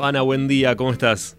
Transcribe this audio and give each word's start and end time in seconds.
Ana, 0.00 0.22
buen 0.22 0.46
día, 0.46 0.76
¿cómo 0.76 0.92
estás? 0.92 1.36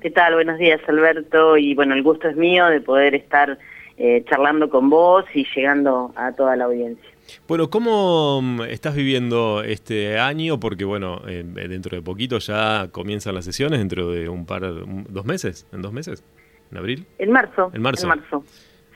¿Qué 0.00 0.10
tal? 0.10 0.34
Buenos 0.34 0.58
días, 0.58 0.80
Alberto. 0.88 1.56
Y 1.56 1.76
bueno, 1.76 1.94
el 1.94 2.02
gusto 2.02 2.26
es 2.28 2.34
mío 2.34 2.66
de 2.66 2.80
poder 2.80 3.14
estar 3.14 3.60
eh, 3.96 4.24
charlando 4.28 4.68
con 4.68 4.90
vos 4.90 5.24
y 5.34 5.46
llegando 5.54 6.12
a 6.16 6.32
toda 6.32 6.56
la 6.56 6.64
audiencia. 6.64 7.08
Bueno, 7.46 7.70
¿cómo 7.70 8.42
mm, 8.42 8.62
estás 8.62 8.96
viviendo 8.96 9.62
este 9.62 10.18
año? 10.18 10.58
Porque 10.58 10.84
bueno, 10.84 11.22
eh, 11.28 11.44
dentro 11.44 11.96
de 11.96 12.02
poquito 12.02 12.38
ya 12.38 12.88
comienzan 12.90 13.36
las 13.36 13.44
sesiones, 13.44 13.78
dentro 13.78 14.10
de 14.10 14.28
un 14.28 14.46
par, 14.46 14.62
dos 15.08 15.24
meses, 15.24 15.68
¿en 15.72 15.80
dos 15.80 15.92
meses? 15.92 16.24
¿En 16.72 16.78
abril? 16.78 17.06
En 17.18 17.30
marzo. 17.30 17.70
En 17.72 17.82
marzo. 17.82 18.02
En 18.02 18.08
marzo. 18.08 18.44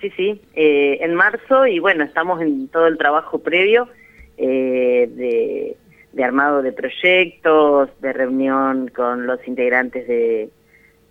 Sí, 0.01 0.11
sí, 0.17 0.43
eh, 0.57 0.99
en 1.01 1.15
marzo 1.15 1.69
y 1.69 1.79
bueno, 1.79 2.03
estamos 2.03 2.43
en 2.43 2.67
todo 2.67 2.89
el 2.89 2.99
trabajo 2.99 3.39
previo 3.39 3.89
de 4.37 5.77
de 6.15 6.25
armado 6.25 6.63
de 6.63 6.73
proyectos, 6.73 7.91
de 8.01 8.13
reunión 8.13 8.89
con 8.89 9.27
los 9.27 9.47
integrantes 9.49 10.07
de, 10.07 10.49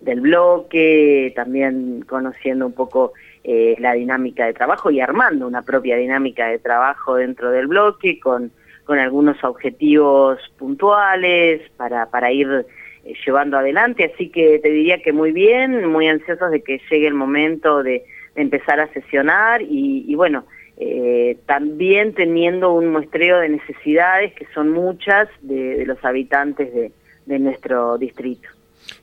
del 0.00 0.20
bloque, 0.20 1.32
también 1.36 2.04
conociendo 2.08 2.66
un 2.66 2.72
poco 2.72 3.12
eh, 3.42 3.76
la 3.78 3.92
dinámica 3.92 4.46
de 4.46 4.54
trabajo 4.54 4.90
y 4.90 5.00
armando 5.00 5.46
una 5.46 5.62
propia 5.62 5.96
dinámica 5.96 6.48
de 6.48 6.58
trabajo 6.58 7.16
dentro 7.16 7.50
del 7.50 7.66
bloque 7.66 8.18
con, 8.18 8.50
con 8.84 8.98
algunos 8.98 9.42
objetivos 9.44 10.38
puntuales 10.58 11.60
para, 11.76 12.06
para 12.06 12.32
ir 12.32 12.64
eh, 13.04 13.12
llevando 13.26 13.58
adelante. 13.58 14.10
Así 14.12 14.30
que 14.30 14.58
te 14.60 14.70
diría 14.70 15.02
que 15.02 15.12
muy 15.12 15.32
bien, 15.32 15.86
muy 15.86 16.08
ansiosos 16.08 16.50
de 16.50 16.62
que 16.62 16.80
llegue 16.90 17.06
el 17.06 17.14
momento 17.14 17.82
de, 17.82 18.04
empezar 18.36 18.80
a 18.80 18.88
sesionar 18.88 19.62
y, 19.62 20.04
y 20.08 20.14
bueno, 20.16 20.44
eh, 20.86 21.38
también 21.46 22.12
teniendo 22.12 22.74
un 22.74 22.92
muestreo 22.92 23.38
de 23.38 23.48
necesidades 23.48 24.34
que 24.34 24.46
son 24.52 24.70
muchas 24.70 25.28
de, 25.40 25.82
los 25.86 26.04
habitantes 26.04 26.70
de, 26.74 27.38
nuestro 27.38 27.96
distrito. 27.96 28.48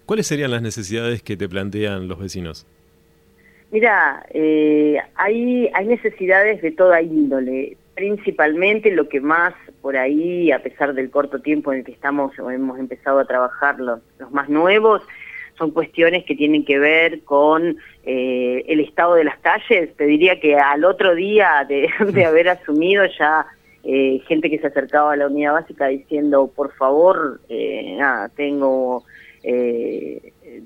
¿Cuáles 0.06 0.28
serían 0.28 0.52
las 0.52 0.62
necesidades 0.62 1.24
que 1.24 1.36
te 1.36 1.50
plantean 1.50 2.08
los 2.08 2.20
vecinos? 2.20 2.68
Mira, 3.72 4.24
eh, 4.30 5.00
hay, 5.16 5.72
hay 5.74 5.86
necesidades 5.88 6.62
de 6.62 6.72
toda 6.72 7.02
índole, 7.02 7.78
principalmente 7.96 8.92
lo 8.92 9.10
que 9.10 9.20
más 9.20 9.56
por 9.82 9.98
ahí, 9.98 10.52
a 10.52 10.62
pesar 10.62 10.94
del 10.94 11.10
corto 11.10 11.40
tiempo 11.40 11.74
en 11.74 11.80
el 11.80 11.86
que 11.86 11.94
estamos 11.94 12.38
o 12.38 12.52
hemos 12.52 12.78
empezado 12.78 13.18
a 13.18 13.26
trabajar 13.26 13.80
los, 13.80 14.02
los 14.20 14.32
más 14.32 14.50
nuevos, 14.50 15.02
son 15.62 15.72
cuestiones 15.72 16.26
que 16.26 16.36
tienen 16.36 16.66
que 16.66 16.80
ver 16.80 17.24
con 17.24 17.78
eh, 18.04 18.66
el 18.68 18.80
estado 18.80 19.14
de 19.14 19.24
las 19.24 19.38
calles. 19.40 19.96
Te 19.96 20.06
diría 20.06 20.40
que 20.40 20.56
al 20.56 20.84
otro 20.84 21.14
día 21.14 21.68
de, 21.70 21.88
haber 22.26 22.50
asumido 22.50 23.04
ya 23.20 23.46
eh, 23.84 24.20
gente 24.28 24.50
que 24.50 24.58
se 24.58 24.68
acercaba 24.68 25.14
a 25.14 25.18
la 25.18 25.28
unidad 25.28 25.54
básica 25.54 25.86
diciendo, 25.88 26.52
por 26.56 26.74
favor, 26.74 27.42
eh, 27.48 27.96
nada, 27.98 28.30
tengo... 28.30 29.04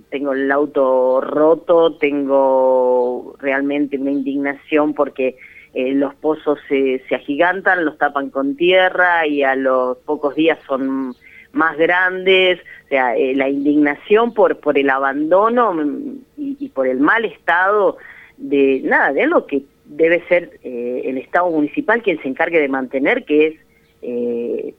tengo 0.09 0.33
el 0.33 0.51
auto 0.51 1.21
roto, 1.21 1.95
tengo 1.97 3.35
realmente 3.39 3.97
una 3.97 4.11
indignación 4.11 4.93
porque 4.93 5.35
los 5.73 6.13
pozos 6.15 6.59
se, 6.67 7.01
se 7.07 7.15
agigantan, 7.15 7.85
los 7.85 7.97
tapan 7.97 8.29
con 8.29 8.57
tierra 8.57 9.27
y 9.27 9.43
a 9.43 9.55
los 9.55 9.97
pocos 9.99 10.35
días 10.35 10.59
son 10.67 11.15
más 11.55 11.77
grandes, 11.77 12.59
o 12.85 12.87
sea, 12.89 13.15
eh, 13.15 13.33
la 13.33 13.49
indignación 13.49 14.33
por, 14.33 14.59
por 14.59 14.77
el 14.77 14.89
abandono 14.89 15.73
mm, 15.73 16.17
y, 16.37 16.69
por 16.69 16.87
el 16.87 16.99
mal 16.99 17.23
estado 17.25 17.97
de 18.37 18.81
nada, 18.83 19.13
de 19.13 19.23
algo 19.23 19.47
que 19.47 19.63
debe 19.85 20.21
ser 20.27 20.59
eh, 20.63 21.03
el 21.05 21.17
Estado 21.17 21.49
municipal 21.49 22.01
quien 22.01 22.21
se 22.21 22.27
encargue 22.27 22.59
de 22.59 22.67
mantener, 22.67 23.23
que 23.23 23.47
es 23.47 23.55
eh, 24.01 24.73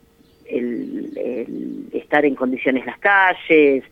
el, 0.51 1.89
estar 1.93 2.25
en 2.27 2.35
condiciones 2.35 2.85
las 2.85 2.99
calles, 2.99 3.83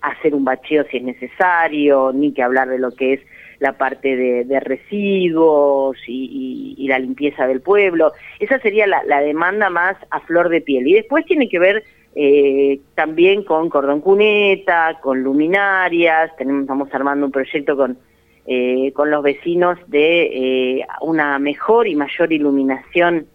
hacer 0.00 0.34
un 0.34 0.44
bacheo 0.44 0.84
si 0.84 0.98
es 0.98 1.02
necesario, 1.02 2.12
ni 2.14 2.32
que 2.32 2.42
hablar 2.42 2.68
de 2.68 2.78
lo 2.78 2.92
que 2.92 3.14
es 3.14 3.20
la 3.62 3.74
parte 3.74 4.16
de, 4.16 4.60
residuos 4.60 5.96
y, 6.08 6.84
la 6.88 6.98
limpieza 6.98 7.46
del 7.46 7.60
pueblo. 7.60 8.12
Esa 8.40 8.58
sería 8.58 8.88
la, 8.88 9.20
demanda 9.20 9.70
más 9.70 9.96
a 10.10 10.18
flor 10.18 10.48
de 10.48 10.60
piel. 10.60 10.88
Y 10.88 10.94
después 10.94 11.24
tiene 11.26 11.48
que 11.48 11.60
ver 11.60 11.84
eh, 12.16 12.80
también 12.96 13.44
con 13.44 13.70
cordón 13.70 14.00
cuneta, 14.00 14.98
con 15.00 15.22
luminarias, 15.22 16.34
tenemos, 16.36 16.62
estamos 16.62 16.92
armando 16.92 17.24
un 17.24 17.30
proyecto 17.30 17.76
con, 17.76 17.98
eh, 18.46 18.90
con 18.94 19.12
los 19.12 19.22
vecinos 19.22 19.78
de 19.86 20.80
eh, 20.80 20.86
una 21.00 21.38
mejor 21.38 21.86
y 21.86 21.94
mayor 21.94 22.32
iluminación 22.32 23.26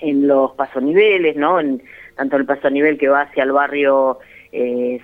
en 0.00 0.28
los 0.28 0.52
pasoniveles, 0.52 1.34
¿no? 1.36 1.60
En, 1.60 1.82
tanto 2.14 2.36
el 2.36 2.44
pasonivel 2.44 2.98
que 2.98 3.08
va 3.08 3.22
hacia 3.22 3.42
el 3.42 3.52
barrio 3.52 4.18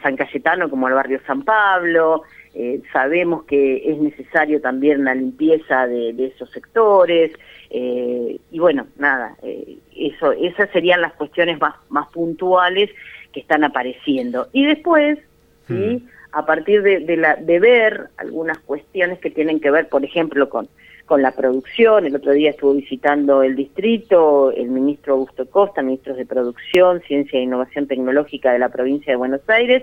San 0.02 0.16
Cayetano 0.16 0.70
como 0.70 0.88
el 0.88 0.94
barrio 0.94 1.20
San 1.26 1.42
Pablo, 1.42 2.22
eh, 2.54 2.82
sabemos 2.92 3.44
que 3.44 3.90
es 3.90 3.98
necesario 3.98 4.60
también 4.60 5.04
la 5.04 5.14
limpieza 5.14 5.86
de, 5.86 6.10
esos 6.26 6.50
sectores 6.50 7.32
eh, 7.70 8.38
y 8.50 8.58
bueno, 8.58 8.86
nada, 8.98 9.36
eh, 9.42 9.78
eso, 9.96 10.32
esas 10.32 10.68
serían 10.70 11.00
las 11.00 11.14
cuestiones 11.14 11.58
más, 11.58 11.74
más 11.88 12.08
puntuales 12.08 12.90
que 13.32 13.40
están 13.40 13.64
apareciendo. 13.64 14.48
Y 14.52 14.66
después, 14.66 15.18
¿sí? 15.66 15.72
Mm. 15.72 16.08
a 16.32 16.44
partir 16.44 16.82
de, 16.82 17.00
de, 17.00 17.16
la, 17.16 17.36
de 17.36 17.58
ver 17.58 18.08
algunas 18.18 18.58
cuestiones 18.58 19.18
que 19.20 19.30
tienen 19.30 19.58
que 19.58 19.70
ver, 19.70 19.88
por 19.88 20.04
ejemplo, 20.04 20.50
con, 20.50 20.68
con 21.06 21.22
la 21.22 21.32
producción, 21.32 22.06
el 22.06 22.16
otro 22.16 22.32
día 22.32 22.50
estuvo 22.50 22.74
visitando 22.74 23.42
el 23.42 23.56
distrito 23.56 24.52
el 24.52 24.68
ministro 24.68 25.14
Augusto 25.14 25.48
Costa, 25.48 25.82
ministro 25.82 26.14
de 26.14 26.26
Producción, 26.26 27.00
Ciencia 27.02 27.38
e 27.38 27.42
Innovación 27.42 27.86
Tecnológica 27.86 28.52
de 28.52 28.58
la 28.58 28.68
provincia 28.68 29.12
de 29.12 29.16
Buenos 29.16 29.48
Aires, 29.48 29.82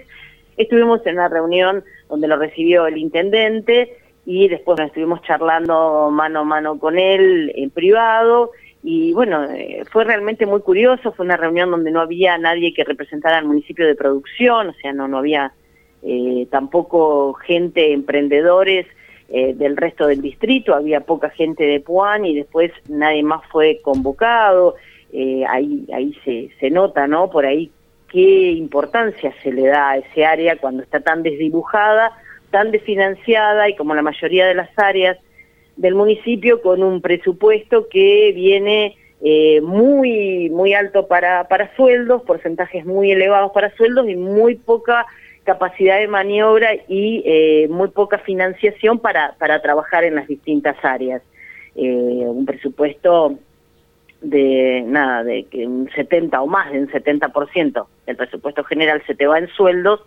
Estuvimos 0.60 1.00
en 1.06 1.14
una 1.14 1.30
reunión 1.30 1.86
donde 2.10 2.28
lo 2.28 2.36
recibió 2.36 2.86
el 2.86 2.98
intendente 2.98 3.96
y 4.26 4.50
después 4.50 4.78
estuvimos 4.82 5.22
charlando 5.22 6.10
mano 6.12 6.42
a 6.42 6.44
mano 6.44 6.78
con 6.78 7.00
él 7.00 7.50
en 7.56 7.70
privado 7.70 8.52
y 8.84 9.14
bueno, 9.14 9.46
eh, 9.46 9.84
fue 9.90 10.04
realmente 10.04 10.46
muy 10.46 10.60
curioso, 10.60 11.14
fue 11.14 11.26
una 11.26 11.38
reunión 11.38 11.72
donde 11.72 11.92
no 11.92 12.02
había 12.02 12.38
nadie 12.38 12.74
que 12.74 12.84
representara 12.84 13.38
al 13.38 13.46
municipio 13.46 13.88
de 13.88 13.96
producción, 13.96 14.68
o 14.68 14.74
sea, 14.74 14.92
no, 14.92 15.08
no 15.08 15.20
había 15.20 15.54
eh, 16.04 16.46
tampoco 16.52 17.36
gente, 17.36 17.94
emprendedores 17.94 18.86
eh, 19.30 19.54
del 19.54 19.78
resto 19.78 20.08
del 20.08 20.22
distrito, 20.22 20.76
había 20.76 21.00
poca 21.00 21.30
gente 21.30 21.64
de 21.64 21.80
Puan 21.80 22.26
y 22.26 22.36
después 22.36 22.74
nadie 22.90 23.24
más 23.24 23.46
fue 23.50 23.80
convocado, 23.82 24.76
ahí, 25.48 25.88
ahí 25.94 26.14
se, 26.26 26.50
se 26.60 26.70
nota, 26.70 27.08
¿no? 27.08 27.30
Por 27.30 27.46
ahí 27.46 27.72
qué 28.12 28.52
importancia 28.52 29.34
se 29.44 29.52
le 29.52 29.68
da 29.68 29.92
a 29.92 29.98
ese 29.98 30.26
área 30.26 30.58
cuando 30.58 30.84
está 30.84 31.00
tan 31.00 31.24
desdibujada, 31.24 32.12
tan 32.52 32.72
desfinanciada 32.72 33.70
y 33.70 33.76
como 33.76 33.96
la 33.96 34.02
mayoría 34.02 34.48
de 34.48 34.56
las 34.56 34.70
áreas 34.78 35.18
del 35.76 35.96
municipio 35.96 36.62
con 36.62 36.84
un 36.84 37.02
presupuesto 37.02 37.88
que 37.90 38.34
viene 38.36 38.98
eh, 39.22 39.62
muy 39.62 40.50
muy 40.50 40.74
alto 40.74 41.08
para, 41.08 41.48
para 41.48 41.76
sueldos, 41.76 42.24
porcentajes 42.24 42.86
muy 42.86 43.12
elevados 43.12 43.52
para 43.52 43.76
sueldos 43.76 44.08
y 44.10 44.16
muy 44.16 44.56
poca 44.56 45.06
capacidad 45.44 46.00
de 46.00 46.08
maniobra 46.08 46.76
y 46.88 47.24
eh, 47.26 47.68
muy 47.70 47.90
poca 47.90 48.20
financiación 48.20 49.00
para, 49.00 49.36
para 49.40 49.62
trabajar 49.62 50.04
en 50.04 50.16
las 50.16 50.28
distintas 50.28 50.76
áreas. 50.84 51.22
Eh, 51.76 52.26
un 52.28 52.46
presupuesto 52.46 53.40
de 54.22 54.84
nada, 54.86 55.24
de 55.24 55.44
que 55.44 55.66
un 55.66 55.90
70 55.96 56.42
o 56.42 56.48
más 56.48 56.72
de 56.72 56.80
un 56.80 56.90
70% 56.90 57.88
del 58.06 58.16
presupuesto 58.16 58.64
general 58.64 59.02
se 59.08 59.16
te 59.16 59.28
va 59.28 59.40
en 59.40 59.48
sueldos, 59.50 60.02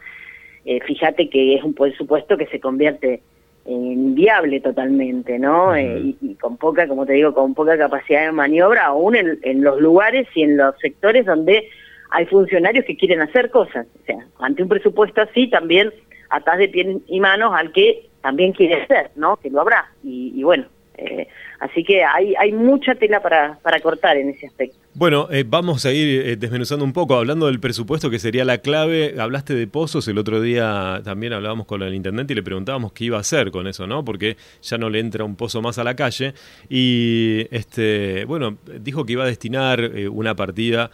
eh, 0.64 0.80
fíjate 0.80 1.28
que 1.28 1.54
es 1.54 1.64
un 1.64 1.74
presupuesto 1.74 2.36
que 2.36 2.46
se 2.46 2.60
convierte 2.60 3.22
en 3.64 4.14
viable 4.14 4.60
totalmente, 4.60 5.38
¿no? 5.38 5.74
Eh, 5.74 6.14
y, 6.20 6.34
con 6.34 6.56
poca, 6.56 6.88
como 6.88 7.06
te 7.06 7.12
digo, 7.14 7.32
con 7.32 7.54
poca 7.54 7.78
capacidad 7.78 8.26
de 8.26 8.32
maniobra, 8.32 8.86
aún 8.86 9.14
en, 9.14 9.38
en, 9.42 9.62
los 9.62 9.80
lugares 9.80 10.26
y 10.34 10.42
en 10.42 10.56
los 10.56 10.76
sectores 10.80 11.24
donde 11.24 11.68
hay 12.10 12.26
funcionarios 12.26 12.84
que 12.84 12.96
quieren 12.96 13.20
hacer 13.20 13.50
cosas. 13.50 13.86
O 14.02 14.04
sea, 14.04 14.26
ante 14.40 14.62
un 14.62 14.68
presupuesto 14.68 15.22
así 15.22 15.48
también 15.48 15.92
atás 16.28 16.58
de 16.58 16.68
pies 16.68 16.96
y 17.06 17.20
manos 17.20 17.52
al 17.54 17.72
que 17.72 18.08
también 18.20 18.52
quiere 18.52 18.82
hacer, 18.82 19.10
¿no? 19.16 19.36
Que 19.36 19.50
lo 19.50 19.60
habrá. 19.60 19.90
Y, 20.02 20.32
y 20.34 20.42
bueno, 20.42 20.64
eh, 20.98 21.26
así 21.60 21.84
que 21.84 22.04
hay, 22.04 22.34
hay 22.38 22.52
mucha 22.52 22.94
tela 22.94 23.20
para, 23.22 23.58
para 23.62 23.80
cortar 23.80 24.16
en 24.16 24.30
ese 24.30 24.46
aspecto. 24.46 24.76
Bueno, 24.94 25.28
eh, 25.30 25.44
vamos 25.46 25.86
a 25.86 25.92
ir 25.92 26.20
eh, 26.20 26.36
desmenuzando 26.36 26.84
un 26.84 26.92
poco, 26.92 27.16
hablando 27.16 27.46
del 27.46 27.60
presupuesto 27.60 28.10
que 28.10 28.18
sería 28.18 28.44
la 28.44 28.58
clave. 28.58 29.14
Hablaste 29.18 29.54
de 29.54 29.66
pozos, 29.66 30.06
el 30.08 30.18
otro 30.18 30.40
día 30.40 31.00
también 31.02 31.32
hablábamos 31.32 31.66
con 31.66 31.82
el 31.82 31.94
intendente 31.94 32.34
y 32.34 32.36
le 32.36 32.42
preguntábamos 32.42 32.92
qué 32.92 33.04
iba 33.04 33.16
a 33.16 33.20
hacer 33.20 33.50
con 33.50 33.66
eso, 33.66 33.86
¿no? 33.86 34.04
Porque 34.04 34.36
ya 34.62 34.76
no 34.76 34.90
le 34.90 35.00
entra 35.00 35.24
un 35.24 35.36
pozo 35.36 35.62
más 35.62 35.78
a 35.78 35.84
la 35.84 35.96
calle. 35.96 36.34
Y 36.68 37.46
este, 37.50 38.24
bueno, 38.26 38.58
dijo 38.80 39.06
que 39.06 39.14
iba 39.14 39.24
a 39.24 39.26
destinar 39.26 39.90
una 40.10 40.34
partida 40.36 40.90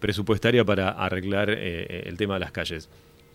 presupuestaria 0.00 0.64
para 0.64 0.90
arreglar 0.90 1.50
el 1.50 2.16
tema 2.16 2.34
de 2.34 2.40
las 2.40 2.52
calles. 2.52 2.88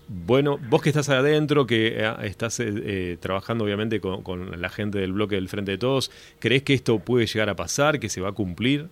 Bueno, 0.07 0.57
vos 0.69 0.81
que 0.81 0.89
estás 0.89 1.09
adentro, 1.09 1.67
que 1.67 1.97
eh, 1.97 2.13
estás 2.23 2.59
eh, 2.59 2.69
eh, 2.69 3.17
trabajando 3.19 3.65
obviamente 3.65 3.99
con, 3.99 4.59
la 4.59 4.69
gente 4.69 4.99
del 4.99 5.13
bloque 5.13 5.35
del 5.35 5.49
Frente 5.49 5.71
de 5.71 5.77
Todos, 5.77 6.11
¿crees 6.39 6.63
que 6.63 6.73
esto 6.73 6.99
puede 6.99 7.25
llegar 7.25 7.49
a 7.49 7.55
pasar, 7.55 7.99
que 7.99 8.09
se 8.09 8.21
va 8.21 8.29
a 8.29 8.33
cumplir? 8.33 8.87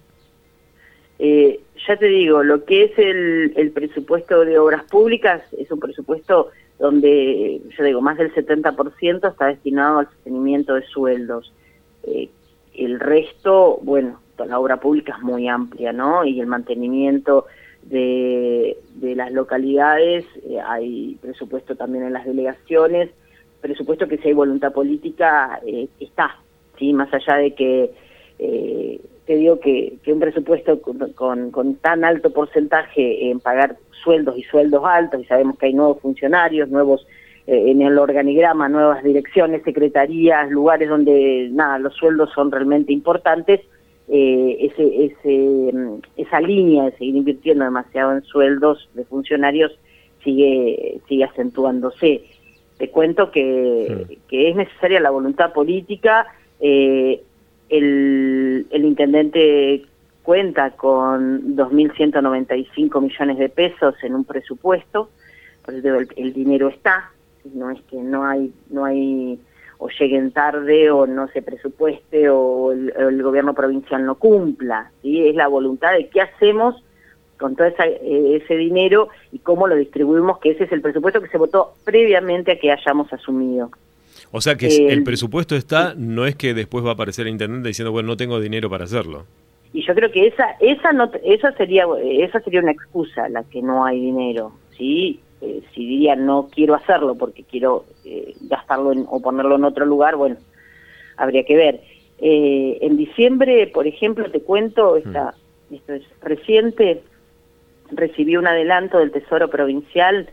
ya 1.17 1.95
te 1.97 2.07
digo, 2.07 2.43
lo 2.43 2.65
que 2.65 2.85
es 2.85 2.97
el, 2.97 3.53
el 3.55 3.71
presupuesto 3.71 4.43
de 4.43 4.57
obras 4.57 4.83
públicas 4.85 5.43
es 5.57 5.71
un 5.71 5.79
presupuesto 5.79 6.51
donde, 6.79 7.61
yo 7.77 7.83
digo, 7.83 8.01
más 8.01 8.17
del 8.17 8.33
70% 8.33 9.29
está 9.29 9.47
destinado 9.47 9.99
al 9.99 10.07
sostenimiento 10.07 10.73
de 10.73 10.83
sueldos. 10.83 11.53
Eh, 12.03 12.29
el 12.73 12.99
resto, 12.99 13.79
bueno, 13.81 14.19
la 14.45 14.59
obra 14.59 14.77
pública 14.77 15.15
es 15.17 15.23
muy 15.23 15.47
amplia, 15.47 15.93
¿no? 15.93 16.25
Y 16.25 16.41
el 16.41 16.47
mantenimiento 16.47 17.45
de, 17.85 18.77
las 19.15 19.31
localidades, 19.31 20.25
eh, 20.49 20.59
hay 20.65 21.17
presupuesto 21.21 21.75
también 21.75 22.05
en 22.05 22.13
las 22.13 22.25
delegaciones, 22.25 23.09
presupuesto 23.61 24.07
que 24.07 24.17
si 24.17 24.27
hay 24.27 24.33
voluntad 24.33 24.73
política 24.73 25.59
eh, 25.65 25.87
está, 25.99 26.37
¿sí? 26.77 26.93
Más 26.93 27.13
allá 27.13 27.37
de 27.37 27.55
que 27.55 27.91
eh, 28.39 28.99
te 29.25 29.35
digo 29.35 29.59
que, 29.59 29.97
un 30.07 30.19
presupuesto 30.19 30.81
con, 30.81 31.51
con, 31.51 31.75
tan 31.75 32.03
alto 32.03 32.31
porcentaje 32.31 33.29
en 33.29 33.39
pagar 33.39 33.77
sueldos 34.03 34.37
y 34.37 34.43
sueldos 34.43 34.83
altos, 34.85 35.21
y 35.21 35.25
sabemos 35.25 35.57
que 35.57 35.67
hay 35.67 35.73
nuevos 35.73 35.99
funcionarios, 35.99 36.69
nuevos 36.69 37.07
eh, 37.47 37.71
en 37.71 37.81
el 37.81 37.97
organigrama, 37.97 38.69
nuevas 38.69 39.03
direcciones, 39.03 39.63
secretarías, 39.63 40.49
lugares 40.51 40.89
donde 40.89 41.49
nada, 41.51 41.79
los 41.79 41.95
sueldos 41.95 42.29
son 42.33 42.51
realmente 42.51 42.93
importantes, 42.93 43.61
eh, 44.07 44.57
ese, 44.59 45.05
ese, 45.05 45.73
mm, 45.73 46.01
esa 46.17 46.39
línea 46.39 46.85
de 46.85 46.91
seguir 46.97 47.15
invirtiendo 47.15 47.63
demasiado 47.63 48.13
en 48.13 48.23
sueldos 48.23 48.89
de 48.93 49.03
funcionarios 49.05 49.77
sigue, 50.23 50.99
sigue 51.07 51.23
acentuándose. 51.23 52.23
Te 52.77 52.89
cuento 52.89 53.31
que, 53.31 54.19
que 54.27 54.49
es 54.49 54.55
necesaria 54.55 54.99
la 54.99 55.09
voluntad 55.09 55.53
política, 55.53 56.27
eh, 56.59 57.21
el, 57.69 58.67
el 58.69 58.85
intendente 58.85 59.85
cuenta 60.23 60.71
con 60.71 61.55
2.195 61.55 63.01
millones 63.01 63.37
de 63.37 63.49
pesos 63.49 63.95
en 64.03 64.15
un 64.15 64.25
presupuesto, 64.25 65.09
por 65.63 65.73
eso 65.73 65.95
el, 65.95 66.07
el 66.17 66.33
dinero 66.33 66.67
está, 66.67 67.11
no 67.53 67.69
es 67.69 67.81
que 67.83 67.97
no 67.97 68.25
hay, 68.25 68.51
no 68.69 68.85
hay 68.85 69.39
o 69.77 69.89
lleguen 69.89 70.31
tarde 70.31 70.89
o 70.89 71.05
no 71.05 71.27
se 71.29 71.41
presupueste 71.41 72.29
o 72.29 72.71
el, 72.71 72.93
el 72.97 73.23
gobierno 73.23 73.53
provincial 73.53 74.05
no 74.05 74.15
cumpla, 74.15 74.91
¿sí? 75.01 75.27
es 75.27 75.35
la 75.35 75.47
voluntad 75.47 75.93
de 75.93 76.07
qué 76.07 76.21
hacemos 76.21 76.81
con 77.37 77.55
todo 77.55 77.67
esa, 77.67 77.85
eh, 77.85 78.41
ese 78.41 78.55
dinero 78.55 79.09
y 79.31 79.39
cómo 79.39 79.67
lo 79.67 79.75
distribuimos, 79.75 80.39
que 80.39 80.51
ese 80.51 80.65
es 80.65 80.71
el 80.71 80.81
presupuesto 80.81 81.21
que 81.21 81.27
se 81.27 81.37
votó 81.37 81.73
previamente 81.83 82.53
a 82.53 82.59
que 82.59 82.71
hayamos 82.71 83.11
asumido. 83.11 83.71
O 84.31 84.41
sea 84.41 84.55
que 84.55 84.67
eh, 84.67 84.87
el 84.89 85.03
presupuesto 85.03 85.55
está, 85.55 85.93
no 85.95 86.25
es 86.25 86.35
que 86.35 86.53
después 86.53 86.85
va 86.85 86.91
a 86.91 86.93
aparecer 86.93 87.27
el 87.27 87.33
intendente 87.33 87.67
diciendo, 87.67 87.91
bueno, 87.91 88.07
no 88.07 88.17
tengo 88.17 88.39
dinero 88.39 88.69
para 88.69 88.85
hacerlo. 88.85 89.25
Y 89.73 89.85
yo 89.85 89.93
creo 89.93 90.09
que 90.09 90.27
esa 90.27 90.55
esa 90.61 90.93
no 90.93 91.11
esa 91.23 91.51
sería 91.53 91.85
esa 92.01 92.39
sería 92.39 92.61
una 92.61 92.71
excusa 92.71 93.27
la 93.27 93.43
que 93.43 93.61
no 93.61 93.83
hay 93.83 93.99
dinero, 93.99 94.53
¿sí? 94.77 95.19
Eh, 95.45 95.61
si 95.73 95.85
diría 95.87 96.15
no 96.15 96.49
quiero 96.51 96.75
hacerlo 96.75 97.15
porque 97.15 97.43
quiero 97.43 97.85
eh, 98.03 98.33
gastarlo 98.41 98.91
en, 98.91 99.05
o 99.07 99.21
ponerlo 99.21 99.55
en 99.55 99.63
otro 99.63 99.85
lugar, 99.85 100.15
bueno, 100.15 100.37
habría 101.17 101.43
que 101.43 101.55
ver. 101.55 101.81
Eh, 102.19 102.79
en 102.81 102.97
diciembre, 102.97 103.67
por 103.67 103.87
ejemplo, 103.87 104.29
te 104.31 104.41
cuento, 104.41 104.95
esta, 104.97 105.35
mm. 105.69 105.75
esto 105.75 105.93
es 105.93 106.03
reciente, 106.21 107.03
recibí 107.91 108.37
un 108.37 108.47
adelanto 108.47 108.99
del 108.99 109.11
Tesoro 109.11 109.49
Provincial 109.49 110.29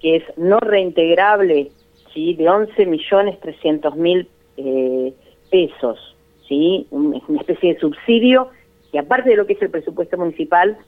que 0.00 0.16
es 0.16 0.24
no 0.36 0.58
reintegrable 0.60 1.70
¿sí? 2.14 2.34
de 2.34 2.48
11 2.48 2.86
millones 2.86 3.40
300 3.40 3.96
mil 3.96 4.28
eh, 4.56 5.12
pesos, 5.50 6.16
¿sí? 6.46 6.86
una 6.90 7.40
especie 7.40 7.74
de 7.74 7.80
subsidio 7.80 8.50
que 8.90 8.98
aparte 8.98 9.30
de 9.30 9.36
lo 9.36 9.46
que 9.46 9.52
es 9.54 9.62
el 9.62 9.70
presupuesto 9.70 10.16
municipal, 10.16 10.78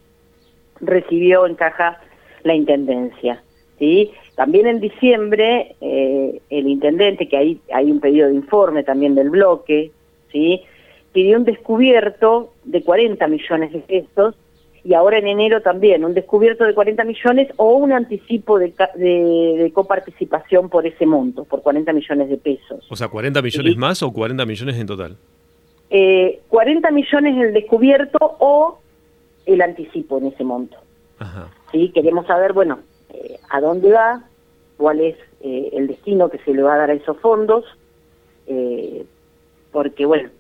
recibió 0.81 1.47
en 1.47 1.55
caja 1.55 2.01
la 2.43 2.55
Intendencia. 2.55 3.43
¿Sí? 3.81 4.13
También 4.37 4.69
en 4.69 4.79
diciembre, 4.79 5.75
eh, 5.81 6.41
el 6.51 6.69
intendente, 6.69 7.27
que 7.27 7.37
hay, 7.37 7.61
hay 7.75 7.91
un 7.91 7.99
pedido 7.99 8.29
de 8.29 8.35
informe 8.35 8.85
también 8.85 9.17
del 9.17 9.31
bloque, 9.31 9.91
¿sí? 10.31 10.63
pidió 11.13 11.39
un 11.39 11.45
descubierto 11.45 12.53
de 12.65 12.85
40 12.85 13.27
millones 13.27 13.73
de 13.73 13.81
pesos 13.81 14.37
y 14.85 14.95
ahora 14.95 15.19
en 15.19 15.27
enero 15.27 15.61
también 15.61 16.05
un 16.05 16.15
descubierto 16.15 16.65
de 16.65 16.75
40 16.75 17.05
millones 17.05 17.49
o 17.57 17.75
un 17.75 17.93
anticipo 17.93 18.59
de, 18.59 18.73
de, 18.95 19.71
coparticipación 19.75 20.69
por 20.69 20.87
ese 20.87 21.05
monto, 21.05 21.45
por 21.45 21.63
40 21.63 21.93
millones 21.93 22.31
de 22.31 22.37
pesos. 22.37 22.87
O 22.89 22.97
sea, 22.97 23.09
40 23.09 23.43
millones 23.43 23.77
más 23.77 24.03
o 24.03 24.13
40 24.13 24.47
millones 24.47 24.77
en 24.77 24.87
total. 24.87 25.17
Eh, 25.91 26.41
40 26.49 26.91
millones 26.93 27.45
el 27.45 27.53
descubierto 27.53 28.19
o 28.39 28.79
el 29.45 29.61
anticipo 29.61 30.19
en 30.19 30.27
ese 30.27 30.45
monto. 30.45 30.77
Ajá. 31.19 31.49
¿Sí? 31.73 31.91
Queremos 31.93 32.27
saber, 32.27 32.53
bueno, 32.53 32.79
eh, 33.13 33.39
a 33.49 33.61
dónde 33.61 33.93
va, 33.93 34.25
cuál 34.77 35.01
es 35.01 35.17
eh, 35.41 35.71
el 35.73 35.87
destino 35.87 36.29
que 36.29 36.39
se 36.39 36.55
le 36.55 36.63
va 36.63 36.75
a 36.75 36.79
dar 36.79 36.91
a 36.91 36.95
esos 36.95 37.19
fondos, 37.19 37.65
eh, 38.47 39.05
porque, 39.73 40.07
bueno, 40.07 40.31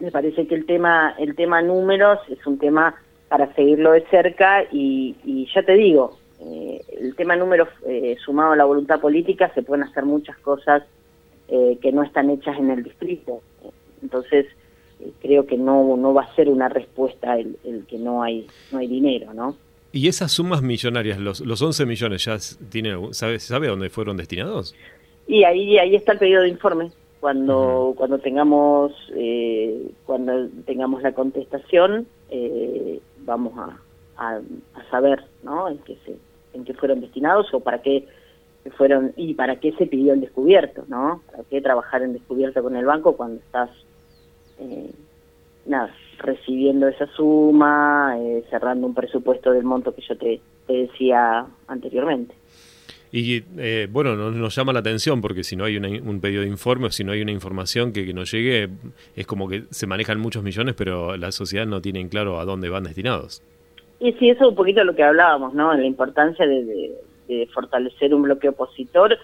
me 0.00 0.10
parece 0.10 0.46
que 0.46 0.54
el 0.54 0.66
tema, 0.66 1.14
el 1.18 1.34
tema 1.34 1.62
números 1.62 2.18
es 2.28 2.46
un 2.46 2.58
tema 2.58 2.94
para 3.28 3.52
seguirlo 3.54 3.92
de 3.92 4.02
cerca 4.06 4.64
y, 4.70 5.46
ya 5.54 5.62
te 5.62 5.74
digo, 5.74 6.16
el 6.40 7.14
tema 7.16 7.34
números 7.34 7.68
sumado 8.24 8.52
a 8.52 8.56
la 8.56 8.64
voluntad 8.64 9.00
política 9.00 9.50
se 9.54 9.62
pueden 9.62 9.84
hacer 9.84 10.04
muchas 10.04 10.38
cosas 10.38 10.84
que 11.48 11.92
no 11.92 12.04
están 12.04 12.30
hechas 12.30 12.56
en 12.58 12.70
el 12.70 12.84
distrito. 12.84 13.40
Entonces, 14.02 14.46
creo 15.20 15.46
que 15.46 15.56
no, 15.56 15.96
no 15.96 16.14
va 16.14 16.22
a 16.22 16.34
ser 16.36 16.48
una 16.48 16.68
respuesta 16.68 17.36
el, 17.36 17.58
el, 17.64 17.86
que 17.86 17.98
no 17.98 18.22
hay, 18.22 18.46
no 18.70 18.78
hay 18.78 18.86
dinero, 18.86 19.34
¿no? 19.34 19.56
¿Y 19.92 20.08
esas 20.08 20.32
sumas 20.32 20.62
millonarias, 20.62 21.18
los, 21.18 21.40
los 21.40 21.62
11 21.62 21.86
millones, 21.86 22.24
ya 22.24 22.36
tiene, 22.68 22.96
sabe, 23.12 23.38
sabe 23.40 23.68
dónde 23.68 23.88
fueron 23.88 24.16
destinados? 24.16 24.74
Y 25.26 25.44
ahí, 25.44 25.78
ahí 25.78 25.94
está 25.94 26.12
el 26.12 26.18
pedido 26.18 26.42
de 26.42 26.48
informe. 26.48 26.90
Cuando, 27.20 27.88
uh 27.88 27.92
-huh. 27.92 27.94
cuando 27.96 28.18
tengamos 28.18 28.92
eh, 29.14 29.90
cuando 30.06 30.48
tengamos 30.66 31.02
la 31.02 31.12
contestación, 31.12 32.06
eh, 32.30 33.00
vamos 33.24 33.58
a, 33.58 33.78
a, 34.16 34.40
a, 34.74 34.90
saber 34.90 35.24
¿no? 35.42 35.68
en 35.68 35.78
qué 35.78 35.96
se 36.04 36.16
en 36.54 36.64
qué 36.64 36.74
fueron 36.74 37.00
destinados 37.00 37.52
o 37.52 37.60
para 37.60 37.82
qué 37.82 38.06
fueron 38.76 39.12
y 39.16 39.34
para 39.34 39.56
qué 39.56 39.72
se 39.72 39.86
pidió 39.86 40.12
el 40.12 40.20
descubierto, 40.20 40.84
¿no? 40.88 41.22
¿Para 41.30 41.44
qué 41.44 41.60
trabajar 41.60 42.02
en 42.02 42.12
descubierto 42.12 42.62
con 42.62 42.76
el 42.76 42.84
banco 42.84 43.16
cuando 43.16 43.40
estás 43.40 43.70
eh, 44.58 44.90
nada, 45.68 45.94
recibiendo 46.18 46.88
esa 46.88 47.06
suma, 47.08 48.16
eh, 48.18 48.44
cerrando 48.50 48.86
un 48.86 48.94
presupuesto 48.94 49.52
del 49.52 49.64
monto 49.64 49.94
que 49.94 50.02
yo 50.02 50.16
te, 50.16 50.40
te 50.66 50.72
decía 50.72 51.46
anteriormente. 51.66 52.34
Y 53.10 53.42
eh, 53.56 53.88
bueno, 53.90 54.16
nos, 54.16 54.34
nos, 54.34 54.54
llama 54.54 54.72
la 54.72 54.80
atención 54.80 55.22
porque 55.22 55.42
si 55.42 55.56
no 55.56 55.64
hay 55.64 55.76
una, 55.76 55.88
un 55.88 56.20
pedido 56.20 56.42
de 56.42 56.48
informe 56.48 56.86
o 56.86 56.90
si 56.90 57.04
no 57.04 57.12
hay 57.12 57.22
una 57.22 57.32
información 57.32 57.92
que, 57.92 58.04
que, 58.04 58.12
nos 58.12 58.30
llegue, 58.30 58.68
es 59.16 59.26
como 59.26 59.48
que 59.48 59.62
se 59.70 59.86
manejan 59.86 60.20
muchos 60.20 60.42
millones, 60.42 60.74
pero 60.76 61.16
la 61.16 61.32
sociedad 61.32 61.66
no 61.66 61.80
tiene 61.80 62.00
en 62.00 62.08
claro 62.08 62.38
a 62.38 62.44
dónde 62.44 62.68
van 62.68 62.84
destinados. 62.84 63.42
Y 64.00 64.12
sí, 64.12 64.28
eso 64.28 64.44
es 64.44 64.50
un 64.50 64.54
poquito 64.54 64.84
lo 64.84 64.94
que 64.94 65.02
hablábamos, 65.02 65.54
¿no? 65.54 65.72
La 65.72 65.84
importancia 65.84 66.46
de, 66.46 66.64
de, 66.64 66.94
de 67.28 67.46
fortalecer 67.46 68.14
un 68.14 68.22
bloque 68.22 68.50
opositor 68.50 69.16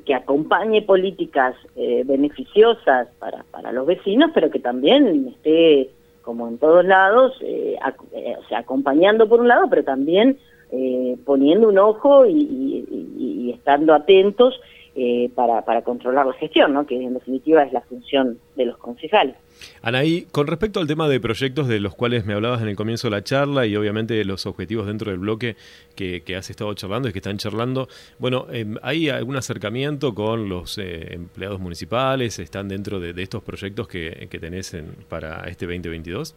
que 0.00 0.14
acompañe 0.14 0.82
políticas 0.82 1.54
eh, 1.76 2.02
beneficiosas 2.04 3.08
para, 3.18 3.44
para 3.50 3.72
los 3.72 3.86
vecinos, 3.86 4.30
pero 4.34 4.50
que 4.50 4.58
también 4.58 5.28
esté, 5.28 5.90
como 6.22 6.48
en 6.48 6.58
todos 6.58 6.84
lados, 6.84 7.32
eh, 7.40 7.76
eh, 8.12 8.36
o 8.38 8.48
sea, 8.48 8.58
acompañando 8.58 9.28
por 9.28 9.40
un 9.40 9.48
lado, 9.48 9.66
pero 9.70 9.84
también 9.84 10.38
eh, 10.72 11.16
poniendo 11.24 11.68
un 11.68 11.78
ojo 11.78 12.26
y 12.26 13.52
estando 13.54 13.94
atentos 13.94 14.60
eh, 14.98 15.30
para, 15.34 15.62
para 15.62 15.82
controlar 15.82 16.26
la 16.26 16.32
gestión, 16.32 16.72
¿no? 16.72 16.86
que 16.86 16.96
en 16.96 17.12
definitiva 17.12 17.62
es 17.62 17.72
la 17.72 17.82
función 17.82 18.38
de 18.56 18.64
los 18.64 18.78
concejales. 18.78 19.36
Anaí, 19.82 20.22
con 20.32 20.46
respecto 20.46 20.80
al 20.80 20.86
tema 20.86 21.06
de 21.06 21.20
proyectos 21.20 21.68
de 21.68 21.80
los 21.80 21.94
cuales 21.94 22.24
me 22.24 22.32
hablabas 22.32 22.62
en 22.62 22.68
el 22.68 22.76
comienzo 22.76 23.08
de 23.08 23.10
la 23.10 23.22
charla 23.22 23.66
y 23.66 23.76
obviamente 23.76 24.24
los 24.24 24.46
objetivos 24.46 24.86
dentro 24.86 25.10
del 25.10 25.20
bloque 25.20 25.56
que, 25.94 26.22
que 26.22 26.34
has 26.34 26.48
estado 26.48 26.72
charlando 26.72 27.10
y 27.10 27.12
que 27.12 27.18
están 27.18 27.36
charlando, 27.36 27.88
bueno, 28.18 28.46
eh, 28.50 28.64
¿hay 28.80 29.10
algún 29.10 29.36
acercamiento 29.36 30.14
con 30.14 30.48
los 30.48 30.78
eh, 30.78 31.12
empleados 31.12 31.60
municipales? 31.60 32.38
¿Están 32.38 32.68
dentro 32.68 32.98
de, 32.98 33.12
de 33.12 33.22
estos 33.22 33.42
proyectos 33.42 33.88
que, 33.88 34.28
que 34.30 34.38
tenés 34.38 34.72
en, 34.72 34.94
para 35.10 35.46
este 35.48 35.66
2022? 35.66 36.34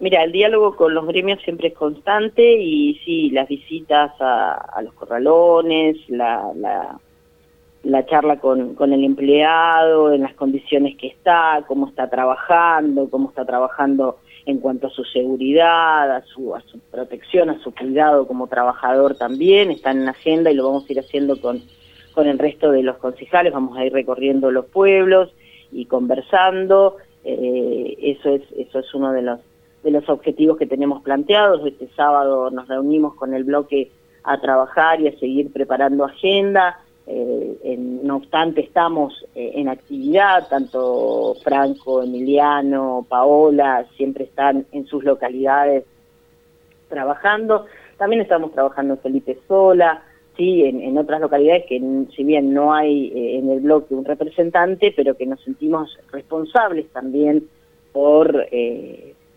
Mira, 0.00 0.22
el 0.22 0.32
diálogo 0.32 0.76
con 0.76 0.92
los 0.92 1.06
gremios 1.06 1.40
siempre 1.42 1.68
es 1.68 1.74
constante 1.74 2.60
y 2.60 3.00
sí, 3.06 3.30
las 3.30 3.48
visitas 3.48 4.12
a, 4.20 4.52
a 4.52 4.82
los 4.82 4.92
corralones, 4.92 5.96
la, 6.08 6.52
la 6.54 7.00
la 7.86 8.04
charla 8.04 8.40
con, 8.40 8.74
con 8.74 8.92
el 8.92 9.04
empleado, 9.04 10.12
en 10.12 10.22
las 10.22 10.34
condiciones 10.34 10.96
que 10.96 11.06
está, 11.06 11.64
cómo 11.68 11.86
está 11.88 12.10
trabajando, 12.10 13.08
cómo 13.08 13.28
está 13.28 13.44
trabajando 13.44 14.18
en 14.44 14.58
cuanto 14.58 14.88
a 14.88 14.90
su 14.90 15.04
seguridad, 15.04 16.10
a 16.10 16.22
su, 16.22 16.54
a 16.54 16.60
su 16.62 16.80
protección, 16.80 17.48
a 17.50 17.60
su 17.62 17.72
cuidado 17.72 18.26
como 18.26 18.48
trabajador 18.48 19.16
también, 19.16 19.70
están 19.70 20.02
en 20.02 20.08
agenda 20.08 20.50
y 20.50 20.54
lo 20.54 20.66
vamos 20.66 20.88
a 20.88 20.92
ir 20.92 20.98
haciendo 20.98 21.40
con, 21.40 21.62
con 22.12 22.26
el 22.26 22.38
resto 22.38 22.72
de 22.72 22.82
los 22.82 22.96
concejales, 22.98 23.52
vamos 23.52 23.78
a 23.78 23.84
ir 23.84 23.92
recorriendo 23.92 24.50
los 24.50 24.66
pueblos 24.66 25.32
y 25.70 25.86
conversando, 25.86 26.96
eh, 27.24 27.96
eso 28.00 28.30
es 28.30 28.42
eso 28.56 28.80
es 28.80 28.94
uno 28.94 29.12
de 29.12 29.22
los 29.22 29.40
de 29.84 29.92
los 29.92 30.08
objetivos 30.08 30.58
que 30.58 30.66
tenemos 30.66 31.02
planteados. 31.02 31.64
Este 31.64 31.88
sábado 31.94 32.50
nos 32.50 32.66
reunimos 32.66 33.14
con 33.14 33.34
el 33.34 33.44
bloque 33.44 33.92
a 34.24 34.40
trabajar 34.40 35.00
y 35.00 35.06
a 35.06 35.18
seguir 35.18 35.52
preparando 35.52 36.04
agenda. 36.04 36.80
Eh, 37.08 37.76
no 37.78 38.16
obstante, 38.16 38.62
estamos 38.62 39.24
eh, 39.34 39.52
en 39.54 39.68
actividad, 39.68 40.48
tanto 40.48 41.36
Franco, 41.42 42.02
Emiliano, 42.02 43.06
Paola, 43.08 43.86
siempre 43.96 44.24
están 44.24 44.66
en 44.72 44.86
sus 44.86 45.04
localidades 45.04 45.84
trabajando. 46.88 47.66
También 47.96 48.22
estamos 48.22 48.52
trabajando 48.52 48.94
en 48.94 49.00
Felipe 49.00 49.38
Sola, 49.46 50.02
sí, 50.36 50.64
en, 50.64 50.98
otras 50.98 51.20
localidades 51.20 51.66
que 51.66 51.80
si 52.14 52.24
bien 52.24 52.52
no 52.52 52.74
hay 52.74 53.12
eh, 53.14 53.38
en 53.38 53.50
el 53.50 53.60
bloque 53.60 53.94
un 53.94 54.04
representante, 54.04 54.92
pero 54.94 55.16
que 55.16 55.26
nos 55.26 55.40
sentimos 55.42 55.96
responsables 56.10 56.88
también 56.92 57.48
por 57.92 58.46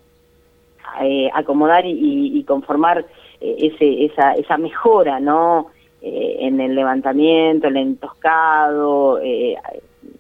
eh, 1.03 1.31
acomodar 1.35 1.85
y, 1.87 2.43
conformar 2.45 3.05
eh, 3.41 3.57
ese, 3.59 4.05
esa, 4.05 4.35
esa 4.35 4.57
mejora, 4.59 5.21
¿no? 5.21 5.71
en 6.09 6.61
el 6.61 6.77
levantamiento, 6.77 7.67
el 7.67 7.79
entoscado, 7.79 9.19